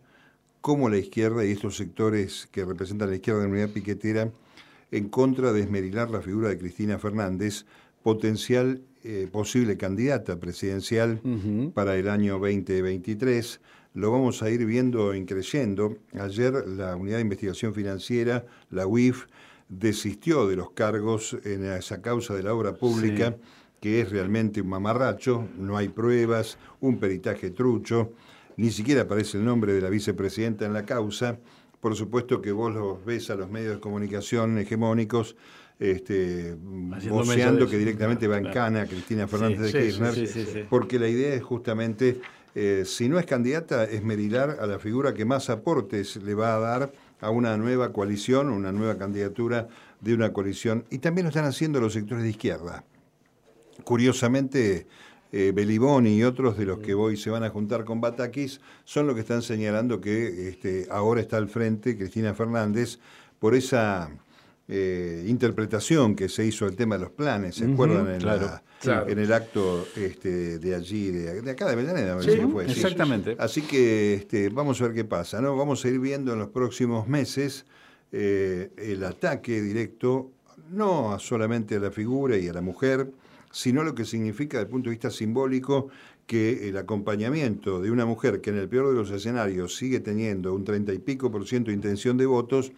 como 0.61 0.89
la 0.89 0.97
izquierda 0.97 1.45
y 1.45 1.51
estos 1.51 1.77
sectores 1.77 2.47
que 2.51 2.65
representan 2.65 3.09
la 3.09 3.15
izquierda 3.15 3.41
de 3.41 3.47
la 3.47 3.53
unidad 3.53 3.69
piquetera 3.69 4.31
en 4.91 5.09
contra 5.09 5.53
de 5.53 5.61
esmerilar 5.61 6.09
la 6.09 6.21
figura 6.21 6.49
de 6.49 6.57
Cristina 6.57 6.97
Fernández, 6.97 7.65
potencial 8.01 8.81
eh, 9.03 9.27
posible 9.31 9.77
candidata 9.77 10.39
presidencial 10.39 11.21
para 11.73 11.95
el 11.95 12.09
año 12.09 12.39
2023. 12.39 13.59
Lo 13.95 14.11
vamos 14.11 14.43
a 14.43 14.49
ir 14.49 14.65
viendo 14.65 15.15
increyendo. 15.15 15.97
Ayer 16.19 16.67
la 16.67 16.97
Unidad 16.97 17.15
de 17.15 17.21
Investigación 17.21 17.73
Financiera, 17.73 18.45
la 18.69 18.85
UIF, 18.85 19.25
desistió 19.69 20.47
de 20.47 20.57
los 20.57 20.71
cargos 20.71 21.37
en 21.45 21.65
esa 21.65 22.01
causa 22.01 22.35
de 22.35 22.43
la 22.43 22.53
obra 22.53 22.73
pública, 22.73 23.37
que 23.79 24.01
es 24.01 24.09
realmente 24.11 24.61
un 24.61 24.67
mamarracho, 24.67 25.47
no 25.57 25.77
hay 25.77 25.87
pruebas, 25.87 26.57
un 26.81 26.99
peritaje 26.99 27.51
trucho, 27.51 28.11
ni 28.57 28.69
siquiera 28.69 29.03
aparece 29.03 29.37
el 29.37 29.45
nombre 29.45 29.73
de 29.73 29.81
la 29.81 29.89
vicepresidenta 29.89 30.65
en 30.65 30.73
la 30.73 30.85
causa. 30.85 31.39
Por 31.79 31.95
supuesto 31.95 32.41
que 32.41 32.51
vos 32.51 32.73
los 32.73 33.03
ves 33.05 33.29
a 33.29 33.35
los 33.35 33.49
medios 33.49 33.75
de 33.75 33.79
comunicación 33.79 34.57
hegemónicos 34.57 35.37
este, 35.79 36.55
voceando 36.55 37.67
que 37.67 37.77
directamente 37.77 38.27
va 38.27 38.37
en 38.37 38.51
cana 38.51 38.81
a 38.81 38.85
Cristina 38.87 39.27
Fernández 39.27 39.73
de 39.73 39.79
Kirchner, 39.79 40.67
porque 40.69 40.99
la 40.99 41.07
idea 41.07 41.33
es 41.33 41.43
justamente, 41.43 42.21
eh, 42.55 42.83
si 42.85 43.09
no 43.09 43.19
es 43.19 43.25
candidata, 43.25 43.83
es 43.83 44.01
medilar 44.01 44.57
a 44.61 44.65
la 44.65 44.79
figura 44.79 45.13
que 45.13 45.25
más 45.25 45.49
aportes 45.49 46.15
le 46.15 46.33
va 46.33 46.55
a 46.55 46.59
dar 46.59 46.93
a 47.19 47.29
una 47.29 47.57
nueva 47.57 47.91
coalición, 47.91 48.49
una 48.49 48.71
nueva 48.71 48.97
candidatura 48.97 49.67
de 49.99 50.13
una 50.13 50.31
coalición. 50.31 50.85
Y 50.89 50.99
también 50.99 51.25
lo 51.25 51.29
están 51.29 51.45
haciendo 51.45 51.81
los 51.81 51.93
sectores 51.93 52.23
de 52.23 52.29
izquierda. 52.29 52.85
Curiosamente, 53.83 54.87
eh, 55.33 55.51
Beliboni 55.53 56.15
y 56.15 56.23
otros 56.23 56.57
de 56.57 56.65
los 56.65 56.79
que 56.79 56.93
hoy 56.93 57.17
se 57.17 57.29
van 57.29 57.43
a 57.43 57.49
juntar 57.49 57.83
con 57.83 57.99
Batakis 57.99 58.61
son 58.85 59.05
los 59.05 59.15
que 59.15 59.21
están 59.21 59.41
señalando 59.41 59.99
que 59.99 60.47
este, 60.47 60.87
ahora 60.89 61.19
está 61.19 61.35
al 61.35 61.49
frente 61.49 61.97
Cristina 61.97 62.33
Fernández 62.33 62.99
por 63.37 63.53
esa 63.53 64.09
eh, 64.67 65.23
interpretación 65.27 66.15
que 66.15 66.27
se 66.27 66.45
hizo 66.45 66.65
del 66.65 66.75
tema 66.75 66.95
de 66.95 67.03
los 67.03 67.11
planes, 67.11 67.55
¿se 67.55 67.65
acuerdan? 67.65 68.07
En, 68.07 69.09
en, 69.09 69.19
el 69.19 69.33
acto 69.33 69.87
este, 69.95 70.59
de 70.59 70.75
allí, 70.75 71.11
de, 71.11 71.51
acá 71.51 71.65
de 71.65 71.73
Avellaneda, 71.73 72.21
sí, 72.21 72.31
que 72.31 72.47
fue. 72.47 72.65
Exactamente. 72.65 73.35
Así 73.39 73.61
que 73.61 74.15
este, 74.15 74.49
vamos 74.49 74.81
a 74.81 74.85
ver 74.85 74.93
qué 74.93 75.05
pasa, 75.05 75.39
¿no? 75.39 75.55
Vamos 75.55 75.85
a 75.85 75.89
ir 75.89 75.99
viendo 75.99 76.33
en 76.33 76.39
los 76.39 76.49
próximos 76.49 77.07
meses 77.07 77.65
eh, 78.11 78.71
el 78.77 79.03
ataque 79.03 79.61
directo, 79.61 80.31
no 80.71 81.17
solamente 81.19 81.75
a 81.75 81.79
la 81.79 81.91
figura 81.91 82.37
y 82.37 82.47
a 82.47 82.53
la 82.53 82.61
mujer, 82.61 83.11
sino 83.51 83.83
lo 83.83 83.93
que 83.93 84.03
significa 84.03 84.57
desde 84.57 84.65
el 84.65 84.71
punto 84.71 84.89
de 84.89 84.95
vista 84.95 85.11
simbólico 85.11 85.89
que 86.27 86.69
el 86.69 86.77
acompañamiento 86.77 87.81
de 87.81 87.91
una 87.91 88.05
mujer 88.05 88.41
que 88.41 88.49
en 88.49 88.57
el 88.57 88.67
peor 88.67 88.89
de 88.89 88.95
los 88.95 89.11
escenarios 89.11 89.75
sigue 89.75 89.99
teniendo 89.99 90.53
un 90.53 90.63
treinta 90.63 90.91
y 90.91 90.97
pico 90.97 91.31
por 91.31 91.47
ciento 91.47 91.69
de 91.69 91.75
intención 91.75 92.17
de 92.17 92.25
votos, 92.25 92.71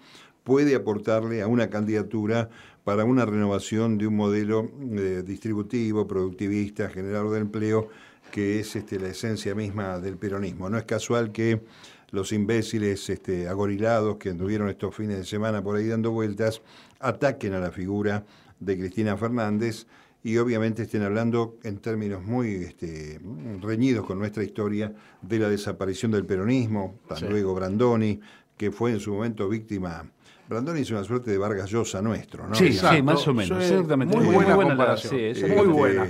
puede 0.48 0.76
aportarle 0.76 1.42
a 1.42 1.48
una 1.48 1.70
candidatura 1.70 2.50
para 2.86 3.04
una 3.04 3.26
renovación 3.26 3.98
de 3.98 4.08
un 4.08 4.16
modelo 4.16 4.72
eh, 4.94 5.22
distributivo, 5.26 6.08
productivista, 6.08 6.88
generador 6.88 7.32
de 7.32 7.40
empleo, 7.40 7.90
que 8.32 8.62
es 8.62 8.78
este, 8.78 8.98
la 8.98 9.10
esencia 9.10 9.54
misma 9.56 10.00
del 10.00 10.16
peronismo. 10.16 10.70
No 10.70 10.78
es 10.78 10.86
casual 10.86 11.34
que 11.34 11.64
los 12.12 12.32
imbéciles 12.32 13.10
este, 13.10 13.50
agorilados 13.50 14.16
que 14.16 14.30
anduvieron 14.30 14.70
estos 14.70 14.96
fines 14.96 15.18
de 15.18 15.26
semana 15.26 15.62
por 15.62 15.76
ahí 15.76 15.88
dando 15.88 16.12
vueltas 16.12 16.62
ataquen 17.02 17.54
a 17.54 17.60
la 17.60 17.72
figura 17.72 18.24
de 18.58 18.78
Cristina 18.78 19.18
Fernández 19.18 19.86
y 20.24 20.38
obviamente 20.38 20.84
estén 20.84 21.04
hablando 21.04 21.58
en 21.64 21.80
términos 21.80 22.24
muy 22.24 22.54
este, 22.64 23.20
reñidos 23.60 24.06
con 24.06 24.18
nuestra 24.18 24.46
historia 24.46 24.94
de 25.22 25.40
la 25.40 25.50
desaparición 25.50 26.12
del 26.12 26.26
peronismo, 26.26 27.02
luego 27.28 27.54
Brandoni, 27.54 28.22
que 28.56 28.72
fue 28.72 28.92
en 28.92 29.02
su 29.02 29.14
momento 29.14 29.50
víctima. 29.50 30.10
Brandoni 30.48 30.82
es 30.82 30.92
una 30.92 31.04
suerte 31.04 31.32
de 31.32 31.38
Vargas 31.38 31.70
Llosa 31.70 32.02
nuestro, 32.02 32.48
¿no? 32.48 32.56
Sí, 32.56 32.74
sí, 32.74 33.02
más 33.02 33.28
o 33.28 33.34
menos, 33.34 33.62
exactamente. 33.62 34.16
Muy, 34.18 34.34
buena, 34.34 34.56
comparación. 34.56 35.16
muy 35.56 35.68
buena 35.68 36.08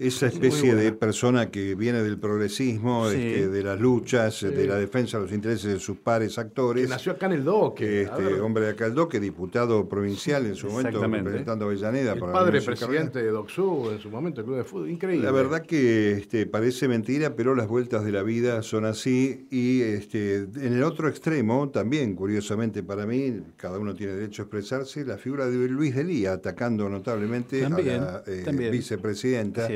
esa 0.00 0.28
especie 0.28 0.74
de 0.74 0.92
persona 0.92 1.50
que 1.50 1.74
viene 1.74 2.02
del 2.02 2.18
progresismo, 2.18 3.08
este, 3.10 3.48
de 3.48 3.62
las 3.62 3.78
luchas, 3.78 4.40
de 4.40 4.66
la 4.66 4.76
defensa 4.76 5.18
de 5.18 5.24
los 5.24 5.32
intereses 5.32 5.74
de 5.74 5.78
sus 5.78 5.98
pares 5.98 6.38
actores. 6.38 6.84
Que 6.84 6.88
nació 6.88 7.12
acá 7.12 7.26
en 7.26 7.32
el 7.32 7.44
Doque. 7.44 8.02
Este, 8.02 8.40
hombre 8.40 8.64
de 8.64 8.70
acá 8.70 8.86
el 8.86 8.94
Doque, 8.94 9.20
diputado 9.20 9.86
provincial 9.90 10.46
en 10.46 10.54
su 10.54 10.68
momento, 10.68 11.06
representando 11.06 11.66
a 11.66 11.68
Avellaneda. 11.68 12.14
El 12.14 12.20
padre 12.20 12.62
presidente 12.62 13.22
de 13.22 13.30
DOCSU 13.30 13.90
en 13.92 13.98
su 14.00 14.08
momento, 14.08 14.40
el 14.40 14.46
Club 14.46 14.56
de 14.56 14.64
Fútbol. 14.64 14.90
Increíble. 14.90 15.26
La 15.26 15.32
verdad 15.32 15.66
que 15.66 16.12
este, 16.12 16.46
parece 16.46 16.88
mentira, 16.88 17.36
pero 17.36 17.54
las 17.54 17.68
vueltas 17.68 18.02
de 18.02 18.12
la 18.12 18.22
vida 18.22 18.62
son 18.62 18.86
así. 18.86 19.46
Y 19.50 19.82
este, 19.82 20.36
en 20.36 20.72
el 20.72 20.82
otro 20.82 21.08
extremo, 21.08 21.68
también, 21.68 22.14
curiosamente 22.14 22.82
para 22.82 23.04
mí, 23.04 23.42
cada 23.56 23.78
uno 23.78 23.94
tiene 23.94 24.14
derecho 24.14 24.40
a 24.40 24.44
expresarse, 24.44 25.04
la 25.04 25.18
figura 25.18 25.46
de 25.46 25.68
Luis 25.68 25.94
Delía 25.94 26.32
atacando 26.32 26.88
notablemente 26.88 27.66
a 27.66 27.68
la 27.68 28.22
eh, 28.26 28.70
vicepresidenta. 28.70 29.68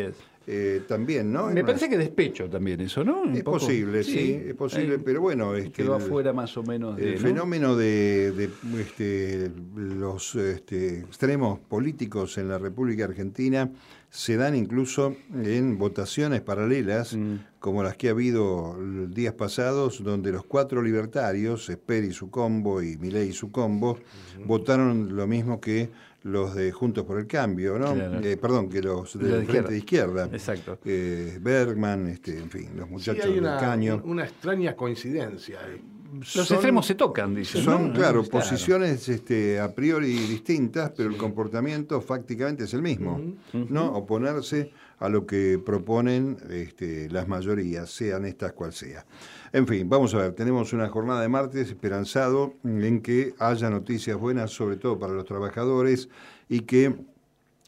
Eh, 0.47 0.83
también, 0.87 1.33
¿no? 1.33 1.47
Me 1.47 1.65
parece 1.65 1.89
que 1.89 1.97
despecho 1.97 2.51
también 2.51 2.81
eso, 2.83 3.03
¿no? 3.03 3.25
es 3.33 3.43
posible, 3.43 4.05
sí, 4.05 4.43
es 4.49 4.55
posible, 4.55 4.99
pero 4.99 5.23
bueno, 5.23 5.55
es 5.55 5.71
quedó 5.71 5.95
afuera 5.95 6.35
más 6.35 6.55
o 6.59 6.63
menos 6.63 6.99
el 6.99 7.19
fenómeno 7.19 7.75
de, 7.77 8.51
este, 8.79 9.51
los 9.75 10.35
este, 10.35 11.01
extremos 11.01 11.61
políticos 11.61 12.37
en 12.37 12.49
la 12.49 12.59
República 12.59 13.05
Argentina 13.05 13.71
se 14.15 14.37
dan 14.37 14.55
incluso 14.55 15.17
en 15.35 15.77
votaciones 15.77 16.41
paralelas, 16.41 17.17
mm. 17.17 17.35
como 17.59 17.83
las 17.83 17.97
que 17.97 18.07
ha 18.07 18.11
habido 18.13 18.79
días 19.09 19.35
pasados, 19.35 20.05
donde 20.05 20.31
los 20.31 20.45
cuatro 20.45 20.83
libertarios, 20.83 21.69
Esper 21.69 22.05
y 22.05 22.13
su 22.13 22.31
combo 22.31 22.81
y 22.81 22.97
Milei 22.97 23.31
y 23.31 23.33
su 23.33 23.51
combo, 23.51 23.99
votaron 24.47 25.17
lo 25.17 25.27
mismo 25.27 25.61
que 25.61 25.91
los 26.23 26.55
de 26.55 26.71
Juntos 26.71 27.05
por 27.05 27.19
el 27.19 27.27
Cambio, 27.27 27.77
¿no? 27.77 27.93
Eh, 28.23 28.37
perdón, 28.37 28.69
que 28.69 28.81
los 28.81 29.19
de 29.19 29.41
la 29.41 29.45
Frente 29.45 29.73
de 29.73 29.79
Izquierda. 29.79 30.29
Exacto. 30.33 30.79
Eh, 30.85 31.39
Bergman, 31.41 32.07
este, 32.07 32.39
en 32.39 32.51
fin, 32.51 32.71
los 32.77 32.89
muchachos 32.89 33.25
sí, 33.25 33.33
del 33.33 33.43
Caño. 33.43 34.01
Una 34.05 34.23
extraña 34.23 34.77
coincidencia. 34.77 35.59
Los 36.21 36.51
extremos 36.51 36.87
se 36.87 36.95
tocan, 36.95 37.35
dicen. 37.35 37.63
Son, 37.63 37.93
claro, 37.93 38.23
posiciones 38.25 39.09
este, 39.09 39.59
a 39.59 39.75
priori 39.75 40.13
distintas, 40.13 40.93
pero 40.97 41.09
el 41.09 41.17
comportamiento 41.17 42.01
fácticamente 42.01 42.65
es 42.65 42.75
el 42.75 42.83
mismo. 42.83 43.21
¿no? 43.53 43.93
Oponerse 43.93 44.71
a 44.99 45.09
lo 45.09 45.27
que 45.27 45.59
proponen 45.65 46.37
este, 46.51 47.11
las 47.11 47.27
mayorías, 47.27 47.91
sean 47.91 48.25
estas 48.25 48.53
cual 48.53 48.73
sea. 48.73 49.05
En 49.53 49.67
fin, 49.67 49.89
vamos 49.89 50.15
a 50.15 50.19
ver, 50.19 50.33
tenemos 50.33 50.73
una 50.73 50.89
jornada 50.89 51.21
de 51.21 51.29
martes 51.29 51.69
esperanzado 51.69 52.55
en 52.65 53.01
que 53.01 53.35
haya 53.39 53.71
noticias 53.71 54.17
buenas, 54.17 54.51
sobre 54.51 54.77
todo 54.77 54.99
para 54.99 55.13
los 55.13 55.25
trabajadores, 55.25 56.09
y 56.49 56.61
que 56.61 56.95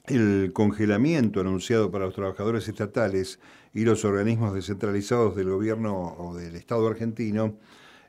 el 0.07 0.53
congelamiento 0.53 1.41
anunciado 1.41 1.91
para 1.91 2.07
los 2.07 2.15
trabajadores 2.15 2.69
estatales 2.69 3.41
y 3.75 3.85
los 3.85 4.05
organismos 4.05 4.55
descentralizados 4.55 5.35
del 5.37 5.51
gobierno 5.51 6.15
o 6.19 6.35
del 6.37 6.55
Estado 6.55 6.87
argentino 6.87 7.57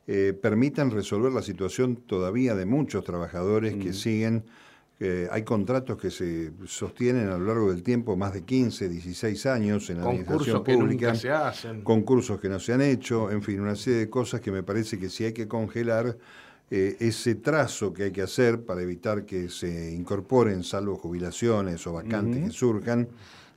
eh, 0.07 0.33
permitan 0.39 0.91
resolver 0.91 1.31
la 1.31 1.41
situación 1.41 1.97
todavía 1.97 2.55
de 2.55 2.65
muchos 2.65 3.03
trabajadores 3.03 3.75
que 3.75 3.93
siguen 3.93 4.45
hay 5.29 5.43
contratos 5.43 5.95
que 5.95 6.09
se 6.09 6.51
sostienen 6.65 7.27
a 7.27 7.37
lo 7.37 7.45
largo 7.45 7.69
del 7.69 7.83
tiempo, 7.83 8.17
más 8.17 8.33
de 8.33 8.41
15, 8.41 8.89
16 8.89 9.45
años 9.45 9.91
en 9.91 9.99
la 9.99 10.05
administración 10.05 10.63
pública. 10.63 11.11
Que 11.11 11.17
se 11.19 11.29
hacen. 11.29 11.83
Concursos 11.83 12.39
que 12.39 12.49
no 12.49 12.59
se 12.59 12.73
han 12.73 12.81
hecho, 12.81 13.29
en 13.29 13.43
fin, 13.43 13.59
una 13.59 13.75
serie 13.75 13.99
de 13.99 14.09
cosas 14.09 14.41
que 14.41 14.51
me 14.51 14.63
parece 14.63 14.97
que 14.97 15.09
si 15.09 15.25
hay 15.25 15.33
que 15.33 15.47
congelar 15.47 16.17
eh, 16.69 16.97
ese 16.99 17.35
trazo 17.35 17.93
que 17.93 18.03
hay 18.03 18.11
que 18.11 18.21
hacer 18.21 18.65
para 18.65 18.81
evitar 18.81 19.25
que 19.25 19.47
se 19.47 19.93
incorporen, 19.93 20.65
salvo 20.65 20.97
jubilaciones 20.97 21.87
o 21.87 21.93
vacantes 21.93 22.43
que 22.43 22.51
surjan, 22.51 23.07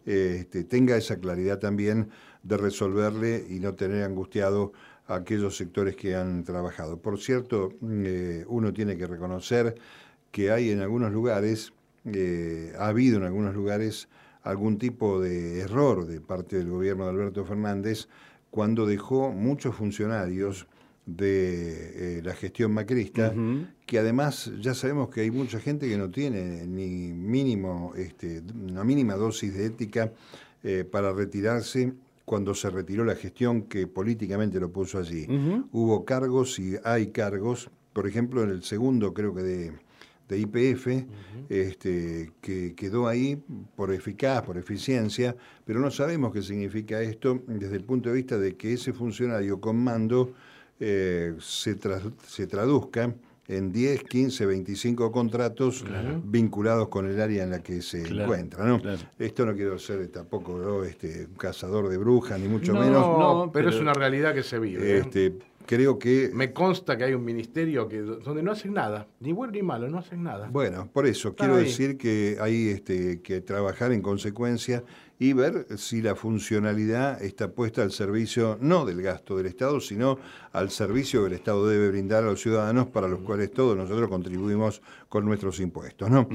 eh, 0.07 0.37
este, 0.41 0.63
tenga 0.63 0.97
esa 0.97 1.19
claridad 1.19 1.59
también 1.59 2.09
de 2.45 2.57
resolverle 2.57 3.45
y 3.51 3.59
no 3.59 3.75
tener 3.75 4.05
angustiado 4.05 4.73
a 5.11 5.17
aquellos 5.17 5.57
sectores 5.57 5.97
que 5.97 6.15
han 6.15 6.45
trabajado. 6.45 6.99
Por 6.99 7.19
cierto, 7.19 7.75
eh, 7.83 8.45
uno 8.49 8.73
tiene 8.73 8.97
que 8.97 9.07
reconocer 9.07 9.75
que 10.31 10.51
hay 10.51 10.71
en 10.71 10.81
algunos 10.81 11.13
lugares, 11.13 11.73
eh, 12.05 12.73
ha 12.79 12.89
habido 12.89 13.19
en 13.19 13.25
algunos 13.25 13.55
lugares 13.55 14.09
algún 14.43 14.79
tipo 14.79 15.21
de 15.21 15.61
error 15.61 16.07
de 16.07 16.21
parte 16.21 16.57
del 16.57 16.71
gobierno 16.71 17.05
de 17.05 17.11
Alberto 17.11 17.45
Fernández 17.45 18.09
cuando 18.51 18.87
dejó 18.87 19.33
muchos 19.33 19.75
funcionarios 19.75 20.67
de 21.07 22.19
eh, 22.19 22.23
la 22.23 22.35
gestión 22.35 22.73
macrista, 22.73 23.35
que 23.87 23.99
además 23.99 24.53
ya 24.61 24.75
sabemos 24.75 25.11
que 25.11 25.23
hay 25.23 25.31
mucha 25.31 25.59
gente 25.59 25.89
que 25.89 25.99
no 25.99 26.11
tiene 26.11 26.67
ni 26.67 27.13
mínimo, 27.13 27.93
este, 27.97 28.43
una 28.55 28.85
mínima 28.85 29.15
dosis 29.15 29.53
de 29.55 29.67
ética 29.67 30.13
eh, 30.63 30.85
para 30.85 31.13
retirarse 31.13 31.95
cuando 32.31 32.55
se 32.55 32.71
retiró 32.71 33.05
la 33.05 33.17
gestión 33.17 33.63
que 33.63 33.89
políticamente 33.89 34.61
lo 34.61 34.71
puso 34.71 35.01
allí. 35.01 35.27
Hubo 35.73 36.05
cargos 36.05 36.61
y 36.61 36.77
hay 36.85 37.09
cargos, 37.09 37.69
por 37.93 38.07
ejemplo, 38.07 38.45
en 38.45 38.51
el 38.51 38.63
segundo 38.63 39.13
creo 39.13 39.35
que 39.35 39.43
de, 39.43 39.73
de 40.29 40.39
IPF, 40.39 40.87
este, 41.49 42.33
que 42.41 42.77
quedó 42.77 43.09
ahí 43.09 43.43
por 43.75 43.93
eficaz, 43.93 44.45
por 44.45 44.59
eficiencia, 44.59 45.35
pero 45.65 45.81
no 45.81 45.91
sabemos 45.91 46.33
qué 46.33 46.41
significa 46.41 47.03
esto 47.03 47.43
desde 47.49 47.75
el 47.75 47.83
punto 47.83 48.11
de 48.11 48.15
vista 48.15 48.39
de 48.39 48.57
que 48.57 48.75
ese 48.75 48.93
funcionario 48.93 49.61
con 49.61 49.83
mando 49.83 50.33
eh, 50.79 51.35
se, 51.41 51.77
se 52.29 52.47
traduzca 52.47 53.13
en 53.51 53.73
10, 53.73 54.05
15, 54.05 54.47
25 54.47 55.11
contratos 55.11 55.85
vinculados 56.23 56.89
con 56.89 57.07
el 57.09 57.21
área 57.21 57.43
en 57.43 57.51
la 57.51 57.63
que 57.63 57.83
se 57.83 58.07
encuentra. 58.07 58.65
¿no? 58.65 58.81
Esto 59.19 59.45
no 59.45 59.55
quiero 59.55 59.77
ser 59.79 60.07
tampoco 60.09 60.85
este, 60.85 61.27
un 61.27 61.35
cazador 61.35 61.89
de 61.89 61.99
brujas, 61.99 62.39
ni 62.39 62.47
mucho 62.47 62.73
menos. 62.75 63.05
No, 63.05 63.51
pero, 63.53 63.71
es 63.71 63.81
una 63.81 63.93
realidad 63.93 64.35
que 64.35 64.45
se 64.45 64.59
vive. 64.61 64.89
¿eh? 64.89 64.99
Este, 64.99 65.35
creo 65.71 66.01
que... 66.01 66.33
Me 66.35 66.53
consta 66.53 66.99
que 66.99 67.05
hay 67.05 67.15
un 67.15 67.25
ministerio 67.25 67.89
que, 67.89 68.01
donde 68.01 68.43
no 68.43 68.51
hacen 68.51 68.75
nada, 68.75 69.07
ni 69.21 69.31
bueno 69.31 69.53
ni 69.53 69.63
malo, 69.63 69.89
no 69.89 69.99
hacen 69.99 70.25
nada. 70.25 70.49
Bueno, 70.51 70.91
por 70.93 71.07
eso 71.07 71.37
quiero 71.37 71.57
decir 71.59 71.97
que 71.97 72.39
hay 72.41 72.71
este, 72.71 73.21
que 73.21 73.41
trabajar 73.41 73.93
en 73.93 74.03
consecuencia 74.03 74.83
y 75.21 75.33
ver 75.33 75.67
si 75.79 76.03
la 76.03 76.17
funcionalidad 76.17 77.23
está 77.23 77.53
puesta 77.53 77.83
al 77.83 77.93
servicio 77.93 78.59
no 78.61 78.85
del 78.85 79.01
gasto 79.01 79.37
del 79.37 79.47
Estado, 79.47 79.79
sino 79.81 80.19
al 80.51 80.71
servicio 80.71 81.21
que 81.21 81.29
el 81.29 81.35
Estado 81.35 81.69
debe 81.69 81.91
brindar 81.91 82.25
a 82.25 82.27
los 82.27 82.41
ciudadanos 82.41 82.89
para 82.89 83.07
los 83.07 83.21
cuales 83.21 83.53
todos 83.53 83.77
nosotros 83.77 84.09
contribuimos 84.09 84.83
con 85.09 85.25
nuestros 85.25 85.61
impuestos. 85.61 86.11
¿no? 86.11 86.29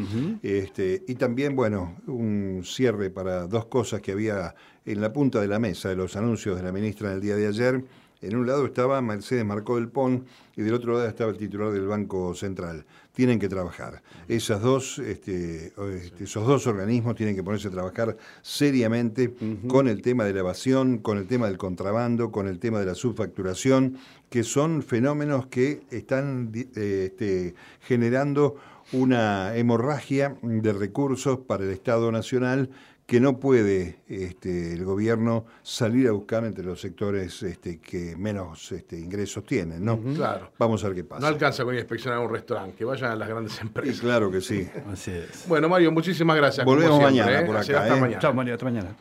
este, 0.43 1.04
y 1.10 1.15
también, 1.15 1.58
bueno, 1.58 1.98
un 2.08 2.62
cierre 2.63 3.10
para 3.10 3.48
dos 3.48 3.65
cosas 3.65 4.00
que 4.00 4.13
había 4.13 4.56
en 4.86 5.02
la 5.02 5.12
punta 5.12 5.41
de 5.41 5.48
la 5.50 5.60
mesa 5.60 5.89
de 5.89 5.98
los 5.98 6.15
anuncios 6.15 6.56
de 6.56 6.63
la 6.63 6.71
ministra 6.71 7.10
en 7.10 7.15
el 7.15 7.21
día 7.21 7.36
de 7.36 7.48
ayer 7.48 7.84
en 8.25 8.35
un 8.35 8.47
lado 8.47 8.65
estaba 8.65 9.01
Mercedes 9.01 9.45
Marcó 9.45 9.75
del 9.75 9.89
Pon 9.89 10.25
y 10.55 10.61
del 10.61 10.73
otro 10.73 10.93
lado 10.93 11.07
estaba 11.07 11.31
el 11.31 11.38
titular 11.38 11.71
del 11.71 11.88
Banco 11.88 12.33
Central. 12.33 12.85
Tienen 13.13 13.39
que 13.39 13.47
trabajar. 13.47 14.01
Esas 14.27 14.61
dos, 14.61 14.99
este, 14.99 15.67
este, 15.67 16.23
esos 16.23 16.45
dos 16.45 16.67
organismos 16.67 17.15
tienen 17.15 17.35
que 17.35 17.43
ponerse 17.43 17.69
a 17.69 17.71
trabajar 17.71 18.17
seriamente 18.41 19.33
con 19.67 19.88
el 19.88 20.01
tema 20.01 20.25
de 20.25 20.33
la 20.33 20.39
evasión, 20.39 20.97
con 20.97 21.17
el 21.17 21.27
tema 21.27 21.47
del 21.47 21.57
contrabando, 21.57 22.31
con 22.31 22.47
el 22.47 22.59
tema 22.59 22.79
de 22.79 22.88
la 22.88 22.95
subfacturación, 22.95 23.97
que 24.29 24.43
son 24.43 24.83
fenómenos 24.83 25.47
que 25.47 25.83
están 25.91 26.51
este, 26.53 27.55
generando 27.81 28.55
una 28.91 29.55
hemorragia 29.55 30.35
de 30.41 30.73
recursos 30.73 31.39
para 31.39 31.63
el 31.63 31.71
Estado 31.71 32.11
Nacional 32.11 32.69
que 33.05 33.19
no 33.19 33.39
puede 33.39 33.99
este, 34.07 34.73
el 34.73 34.83
gobierno 34.83 35.45
salir 35.61 36.07
a 36.07 36.11
buscar 36.11 36.43
entre 36.43 36.63
los 36.63 36.81
sectores 36.81 37.43
este, 37.43 37.79
que 37.79 38.15
menos 38.15 38.71
este, 38.71 38.97
ingresos 38.99 39.45
tienen, 39.45 39.85
¿no? 39.85 40.01
Claro. 40.15 40.51
Vamos 40.57 40.83
a 40.83 40.87
ver 40.87 40.97
qué 40.97 41.03
pasa. 41.03 41.21
No 41.21 41.27
alcanza 41.27 41.63
con 41.63 41.75
inspeccionar 41.75 42.19
un 42.19 42.31
restaurante, 42.31 42.75
que 42.75 42.85
vayan 42.85 43.11
a 43.11 43.15
las 43.15 43.29
grandes 43.29 43.59
empresas. 43.61 43.99
claro 43.99 44.31
que 44.31 44.41
sí. 44.41 44.67
Así 44.91 45.11
es. 45.11 45.47
Bueno, 45.47 45.69
Mario, 45.69 45.91
muchísimas 45.91 46.35
gracias. 46.35 46.65
Volvemos 46.65 46.99
mañana 46.99 47.41
¿eh? 47.41 47.45
por 47.45 47.57
acá. 47.57 47.81
Hasta 47.83 47.97
¿eh? 47.97 48.01
mañana. 48.01 48.21
Chao, 48.21 48.33
Mario, 48.33 48.53
hasta 48.53 48.65
mañana. 48.65 48.95